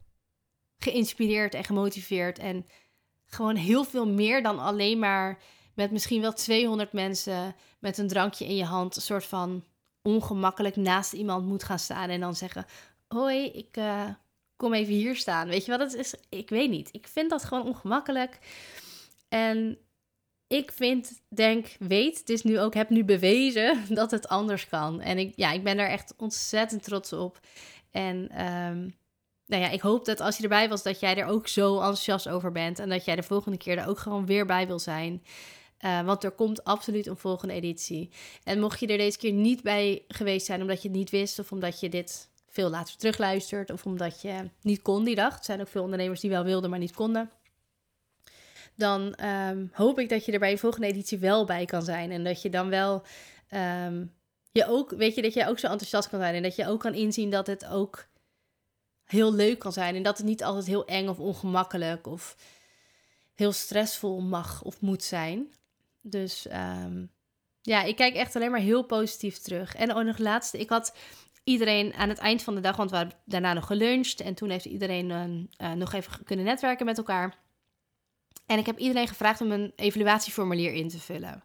geïnspireerd 0.79 1.55
en 1.55 1.65
gemotiveerd 1.65 2.39
en 2.39 2.67
gewoon 3.27 3.57
heel 3.57 3.85
veel 3.85 4.09
meer 4.09 4.43
dan 4.43 4.59
alleen 4.59 4.99
maar 4.99 5.39
met 5.75 5.91
misschien 5.91 6.21
wel 6.21 6.33
200 6.33 6.93
mensen 6.93 7.55
met 7.79 7.99
een 7.99 8.09
drankje 8.09 8.45
in 8.45 8.57
je 8.57 8.65
hand 8.65 8.97
een 8.97 9.03
soort 9.03 9.25
van 9.25 9.65
ongemakkelijk 10.03 10.77
naast 10.77 11.13
iemand 11.13 11.47
moet 11.47 11.65
gaan 11.65 11.79
staan 11.79 12.09
en 12.09 12.21
dan 12.21 12.37
zeggen: 12.37 12.67
Hoi, 13.09 13.47
ik 13.47 13.77
uh, 13.77 14.09
kom 14.57 14.73
even 14.73 14.95
hier 14.95 15.17
staan. 15.17 15.49
Weet 15.49 15.65
je 15.65 15.71
wat 15.71 15.81
het 15.81 15.95
is? 15.95 16.15
Ik 16.29 16.49
weet 16.49 16.71
niet. 16.71 16.89
Ik 16.93 17.09
vind 17.09 17.31
dat 17.31 17.45
gewoon 17.45 17.67
ongemakkelijk. 17.67 18.39
En 19.29 19.79
ik 20.47 20.73
vind, 20.73 21.23
denk, 21.29 21.77
weet, 21.79 22.27
dus 22.27 22.43
nu 22.43 22.61
ook 22.61 22.75
heb 22.75 22.91
nu 22.91 23.05
bewezen 23.05 23.85
dat 23.95 24.11
het 24.11 24.29
anders 24.29 24.69
kan. 24.69 25.01
En 25.01 25.19
ik, 25.19 25.33
ja, 25.37 25.53
ik 25.53 25.65
ben 25.65 25.77
daar 25.77 25.89
echt 25.89 26.15
ontzettend 26.17 26.83
trots 26.83 27.13
op. 27.13 27.41
En 27.91 28.17
um, 28.45 28.95
nou 29.47 29.63
ja, 29.63 29.69
ik 29.69 29.81
hoop 29.81 30.05
dat 30.05 30.21
als 30.21 30.37
je 30.37 30.43
erbij 30.43 30.69
was, 30.69 30.83
dat 30.83 31.01
jij 31.01 31.17
er 31.17 31.27
ook 31.27 31.49
zo 31.49 31.75
enthousiast 31.75 32.29
over 32.29 32.53
bent. 32.53 32.79
En 32.79 32.89
dat 32.89 33.05
jij 33.05 33.17
de 33.17 33.23
volgende 33.23 33.59
keer 33.59 33.79
er 33.79 33.87
ook 33.87 33.99
gewoon 33.99 34.27
weer 34.27 34.47
bij 34.47 34.67
wil 34.67 34.79
zijn. 34.79 35.23
Uh, 35.85 36.05
want 36.05 36.25
er 36.25 36.31
komt 36.31 36.65
absoluut 36.65 37.07
een 37.07 37.17
volgende 37.17 37.55
editie. 37.55 38.11
En 38.45 38.61
mocht 38.61 38.81
je 38.81 38.87
er 38.87 38.99
deze 38.99 39.19
keer 39.19 39.33
niet 39.33 39.63
bij 39.63 40.05
geweest 40.09 40.47
zijn 40.47 40.61
omdat 40.61 40.83
je 40.83 40.89
het 40.89 40.97
niet 40.97 41.11
wist, 41.11 41.39
of 41.39 41.53
omdat 41.53 41.81
je 41.81 41.89
dit 41.89 42.29
veel 42.49 42.71
later 42.71 42.97
terugluistert, 42.97 43.71
of 43.71 43.85
omdat 43.87 44.21
je 44.23 44.51
niet 44.61 44.83
kon 44.83 45.05
die 45.05 45.15
dag. 45.15 45.39
Er 45.39 45.45
zijn 45.45 45.61
ook 45.61 45.69
veel 45.69 45.83
ondernemers 45.83 46.21
die 46.21 46.31
wel 46.31 46.45
wilden, 46.45 46.71
maar 46.71 46.79
niet 46.79 46.95
konden. 46.95 47.31
Dan 48.77 49.25
um, 49.25 49.71
hoop 49.73 49.99
ik 49.99 50.09
dat 50.09 50.25
je 50.25 50.33
er 50.33 50.39
bij 50.39 50.51
de 50.51 50.59
volgende 50.59 50.87
editie 50.87 51.19
wel 51.19 51.45
bij 51.45 51.65
kan 51.65 51.83
zijn. 51.83 52.11
En 52.11 52.25
dat 52.25 52.43
je 52.43 52.51
dan 52.51 52.69
wel 52.69 53.03
um, 53.87 54.13
je 54.51 54.67
ook, 54.67 54.91
weet 54.91 55.15
je, 55.15 55.23
dat 55.23 55.35
je 55.35 55.49
ook 55.49 55.59
zo 55.59 55.67
enthousiast 55.67 56.09
kan 56.09 56.21
zijn. 56.21 56.35
En 56.35 56.43
dat 56.43 56.57
je 56.57 56.69
ook 56.69 56.81
kan 56.81 56.95
inzien 56.95 57.31
dat 57.31 57.47
het 57.47 57.67
ook 57.67 58.07
heel 59.05 59.33
leuk 59.33 59.59
kan 59.59 59.73
zijn. 59.73 59.95
En 59.95 60.03
dat 60.03 60.17
het 60.17 60.27
niet 60.27 60.45
altijd 60.45 60.67
heel 60.67 60.87
eng 60.87 61.09
of 61.09 61.19
ongemakkelijk 61.19 62.07
of 62.07 62.37
heel 63.35 63.53
stressvol 63.53 64.21
mag 64.21 64.63
of 64.63 64.81
moet 64.81 65.03
zijn. 65.03 65.53
Dus 66.07 66.47
um, 66.53 67.11
ja, 67.61 67.83
ik 67.83 67.97
kijk 67.97 68.15
echt 68.15 68.37
alleen 68.37 68.51
maar 68.51 68.61
heel 68.61 68.83
positief 68.83 69.39
terug. 69.39 69.75
En 69.75 69.95
ook 69.95 70.05
nog 70.05 70.19
laatste, 70.19 70.59
ik 70.59 70.69
had 70.69 70.97
iedereen 71.45 71.95
aan 71.95 72.09
het 72.09 72.19
eind 72.19 72.43
van 72.43 72.55
de 72.55 72.61
dag, 72.61 72.77
want 72.77 72.91
we 72.91 72.97
hebben 72.97 73.17
daarna 73.25 73.53
nog 73.53 73.67
geluncht. 73.67 74.21
En 74.21 74.35
toen 74.35 74.51
heeft 74.51 74.65
iedereen 74.65 75.11
uh, 75.59 75.73
nog 75.73 75.93
even 75.93 76.25
kunnen 76.25 76.45
netwerken 76.45 76.87
met 76.87 76.99
elkaar. 76.99 77.39
En 78.47 78.59
ik 78.59 78.67
heb 78.67 78.79
iedereen 78.79 79.09
gevraagd 79.09 79.41
om 79.41 79.53
een 79.53 79.73
evaluatieformulier 79.77 80.73
in 80.73 80.89
te 80.89 80.99
vullen. 80.99 81.45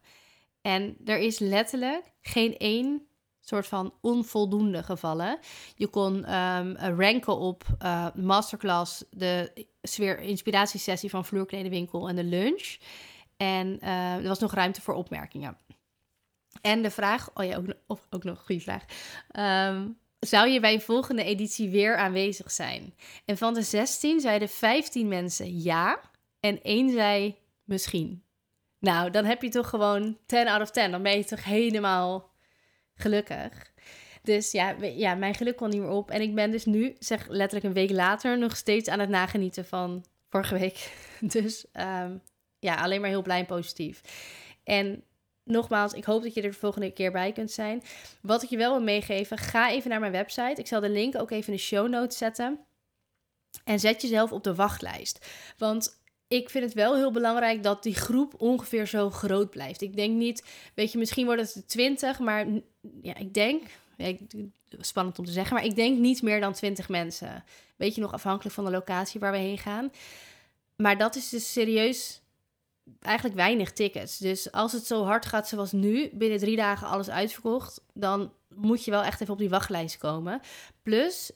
En 0.61 0.97
er 1.05 1.17
is 1.17 1.39
letterlijk 1.39 2.03
geen 2.21 2.57
één 2.57 3.07
soort 3.39 3.67
van 3.67 3.93
onvoldoende 4.01 4.83
gevallen. 4.83 5.39
Je 5.75 5.87
kon 5.87 6.35
um, 6.35 6.75
ranken 6.77 7.37
op 7.37 7.63
uh, 7.83 8.07
masterclass, 8.15 9.03
de 9.09 9.65
sfeer 9.81 10.19
inspiratiesessie 10.19 11.09
van 11.09 11.25
Vloerkledenwinkel 11.25 12.09
en 12.09 12.15
de 12.15 12.23
lunch. 12.23 12.77
En 13.41 13.79
uh, 13.83 14.15
er 14.15 14.27
was 14.27 14.39
nog 14.39 14.53
ruimte 14.53 14.81
voor 14.81 14.93
opmerkingen. 14.93 15.57
En 16.61 16.81
de 16.81 16.91
vraag, 16.91 17.29
oh 17.33 17.45
ja, 17.45 17.57
ook, 17.87 17.99
ook, 18.09 18.23
nog 18.23 18.37
een 18.37 18.45
goede 18.45 18.61
vraag. 18.61 18.83
Um, 19.71 19.97
zou 20.19 20.49
je 20.49 20.59
bij 20.59 20.73
een 20.73 20.81
volgende 20.81 21.23
editie 21.23 21.69
weer 21.69 21.97
aanwezig 21.97 22.51
zijn? 22.51 22.93
En 23.25 23.37
van 23.37 23.53
de 23.53 23.61
16 23.61 24.19
zeiden 24.19 24.49
15 24.49 25.07
mensen 25.07 25.61
ja 25.61 25.99
en 26.39 26.61
één 26.61 26.89
zei 26.89 27.35
misschien. 27.63 28.23
Nou, 28.79 29.09
dan 29.09 29.25
heb 29.25 29.41
je 29.41 29.49
toch 29.49 29.69
gewoon 29.69 30.17
10 30.25 30.47
out 30.47 30.61
of 30.61 30.71
10. 30.71 30.91
Dan 30.91 31.03
ben 31.03 31.17
je 31.17 31.25
toch 31.25 31.43
helemaal 31.43 32.31
gelukkig. 32.93 33.71
Dus 34.21 34.51
ja, 34.51 34.75
ja, 34.81 35.15
mijn 35.15 35.35
geluk 35.35 35.55
kon 35.55 35.69
niet 35.69 35.79
meer 35.79 35.89
op. 35.89 36.11
En 36.11 36.21
ik 36.21 36.35
ben 36.35 36.51
dus 36.51 36.65
nu, 36.65 36.95
zeg 36.99 37.27
letterlijk 37.27 37.65
een 37.65 37.73
week 37.73 37.91
later, 37.91 38.37
nog 38.37 38.55
steeds 38.55 38.89
aan 38.89 38.99
het 38.99 39.09
nagenieten 39.09 39.65
van 39.65 40.05
vorige 40.29 40.57
week. 40.59 40.91
Dus 41.19 41.65
um, 41.73 42.21
ja, 42.59 42.75
alleen 42.75 43.01
maar 43.01 43.09
heel 43.09 43.21
blij 43.21 43.39
en 43.39 43.45
positief. 43.45 44.01
En 44.63 45.03
nogmaals, 45.43 45.93
ik 45.93 46.03
hoop 46.03 46.23
dat 46.23 46.33
je 46.33 46.41
er 46.41 46.51
de 46.51 46.57
volgende 46.57 46.91
keer 46.91 47.11
bij 47.11 47.31
kunt 47.31 47.51
zijn. 47.51 47.83
Wat 48.21 48.43
ik 48.43 48.49
je 48.49 48.57
wel 48.57 48.71
wil 48.71 48.83
meegeven, 48.83 49.37
ga 49.37 49.71
even 49.71 49.89
naar 49.89 49.99
mijn 49.99 50.11
website. 50.11 50.61
Ik 50.61 50.67
zal 50.67 50.81
de 50.81 50.89
link 50.89 51.15
ook 51.15 51.31
even 51.31 51.47
in 51.47 51.57
de 51.57 51.63
show 51.63 51.87
notes 51.87 52.17
zetten. 52.17 52.59
En 53.63 53.79
zet 53.79 54.01
jezelf 54.01 54.31
op 54.31 54.43
de 54.43 54.55
wachtlijst. 54.55 55.25
Want 55.57 56.01
ik 56.27 56.49
vind 56.49 56.63
het 56.63 56.73
wel 56.73 56.95
heel 56.95 57.11
belangrijk 57.11 57.63
dat 57.63 57.83
die 57.83 57.95
groep 57.95 58.33
ongeveer 58.37 58.87
zo 58.87 59.09
groot 59.09 59.49
blijft. 59.49 59.81
Ik 59.81 59.95
denk 59.95 60.15
niet, 60.15 60.43
weet 60.73 60.91
je, 60.91 60.97
misschien 60.97 61.25
wordt 61.25 61.53
het 61.53 61.67
20, 61.67 62.19
maar 62.19 62.47
ja, 63.01 63.15
ik 63.15 63.33
denk, 63.33 63.63
spannend 64.79 65.19
om 65.19 65.25
te 65.25 65.31
zeggen, 65.31 65.55
maar 65.55 65.65
ik 65.65 65.75
denk 65.75 65.97
niet 65.97 66.21
meer 66.21 66.39
dan 66.39 66.53
20 66.53 66.89
mensen. 66.89 67.43
Weet 67.75 67.95
je 67.95 68.01
nog, 68.01 68.13
afhankelijk 68.13 68.55
van 68.55 68.65
de 68.65 68.71
locatie 68.71 69.19
waar 69.19 69.31
we 69.31 69.37
heen 69.37 69.57
gaan. 69.57 69.91
Maar 70.75 70.97
dat 70.97 71.15
is 71.15 71.29
dus 71.29 71.51
serieus 71.51 72.21
eigenlijk 72.99 73.35
weinig 73.35 73.71
tickets. 73.71 74.17
Dus 74.17 74.51
als 74.51 74.71
het 74.71 74.85
zo 74.85 75.03
hard 75.03 75.25
gaat 75.25 75.47
zoals 75.47 75.71
nu, 75.71 76.09
binnen 76.13 76.39
drie 76.39 76.55
dagen 76.55 76.87
alles 76.87 77.09
uitverkocht, 77.09 77.81
dan 77.93 78.33
moet 78.55 78.85
je 78.85 78.91
wel 78.91 79.03
echt 79.03 79.21
even 79.21 79.33
op 79.33 79.39
die 79.39 79.49
wachtlijst 79.49 79.97
komen. 79.97 80.41
Plus, 80.83 81.31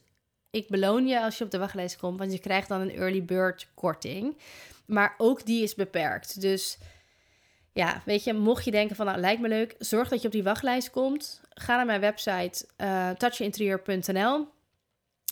ik 0.51 0.67
beloon 0.67 1.07
je 1.07 1.21
als 1.21 1.37
je 1.37 1.43
op 1.43 1.51
de 1.51 1.57
wachtlijst 1.57 1.97
komt, 1.97 2.19
want 2.19 2.31
je 2.31 2.39
krijgt 2.39 2.67
dan 2.67 2.81
een 2.81 2.95
early 2.95 3.25
bird 3.25 3.67
korting. 3.73 4.37
Maar 4.85 5.15
ook 5.17 5.45
die 5.45 5.63
is 5.63 5.75
beperkt. 5.75 6.41
Dus 6.41 6.77
ja, 7.73 8.01
weet 8.05 8.23
je, 8.23 8.33
mocht 8.33 8.65
je 8.65 8.71
denken 8.71 8.95
van 8.95 9.05
nou 9.05 9.19
lijkt 9.19 9.41
me 9.41 9.47
leuk, 9.47 9.75
zorg 9.79 10.09
dat 10.09 10.21
je 10.21 10.27
op 10.27 10.33
die 10.33 10.43
wachtlijst 10.43 10.89
komt. 10.89 11.41
Ga 11.49 11.75
naar 11.75 11.85
mijn 11.85 12.01
website 12.01 12.65
uh, 12.77 13.09
touchinterieur.nl. 13.09 14.47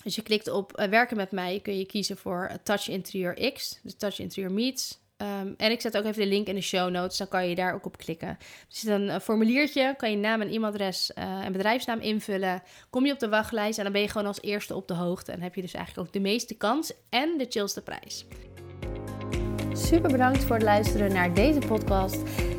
Dus 0.04 0.14
je 0.14 0.22
klikt 0.22 0.48
op 0.48 0.78
uh, 0.78 0.86
werken 0.86 1.16
met 1.16 1.30
mij, 1.30 1.60
kun 1.60 1.78
je 1.78 1.86
kiezen 1.86 2.16
voor 2.16 2.50
Touch 2.62 2.88
Interieur 2.88 3.52
X, 3.52 3.80
dus 3.82 3.94
Touch 3.96 4.18
Interieur 4.18 4.52
Meets. 4.52 5.01
Um, 5.22 5.54
en 5.56 5.70
ik 5.70 5.80
zet 5.80 5.96
ook 5.96 6.04
even 6.04 6.22
de 6.22 6.28
link 6.28 6.46
in 6.46 6.54
de 6.54 6.60
show 6.60 6.90
notes, 6.90 7.16
dan 7.16 7.28
kan 7.28 7.48
je 7.48 7.54
daar 7.54 7.74
ook 7.74 7.86
op 7.86 7.96
klikken. 7.96 8.28
Er 8.28 8.36
zit 8.68 8.90
een 8.90 9.06
uh, 9.06 9.18
formuliertje, 9.18 9.94
kan 9.96 10.10
je 10.10 10.16
naam 10.16 10.40
en 10.40 10.48
e-mailadres 10.48 11.10
uh, 11.18 11.44
en 11.44 11.52
bedrijfsnaam 11.52 12.00
invullen. 12.00 12.62
Kom 12.90 13.06
je 13.06 13.12
op 13.12 13.18
de 13.18 13.28
wachtlijst 13.28 13.78
en 13.78 13.84
dan 13.84 13.92
ben 13.92 14.02
je 14.02 14.08
gewoon 14.08 14.26
als 14.26 14.42
eerste 14.42 14.74
op 14.74 14.88
de 14.88 14.94
hoogte. 14.94 15.32
En 15.32 15.40
heb 15.40 15.54
je 15.54 15.60
dus 15.60 15.74
eigenlijk 15.74 16.06
ook 16.06 16.14
de 16.14 16.20
meeste 16.20 16.54
kans 16.54 16.92
en 17.10 17.38
de 17.38 17.46
chillste 17.48 17.82
prijs. 17.82 18.24
Super 19.72 20.10
bedankt 20.10 20.44
voor 20.44 20.54
het 20.54 20.64
luisteren 20.64 21.12
naar 21.12 21.34
deze 21.34 21.58
podcast. 21.58 22.16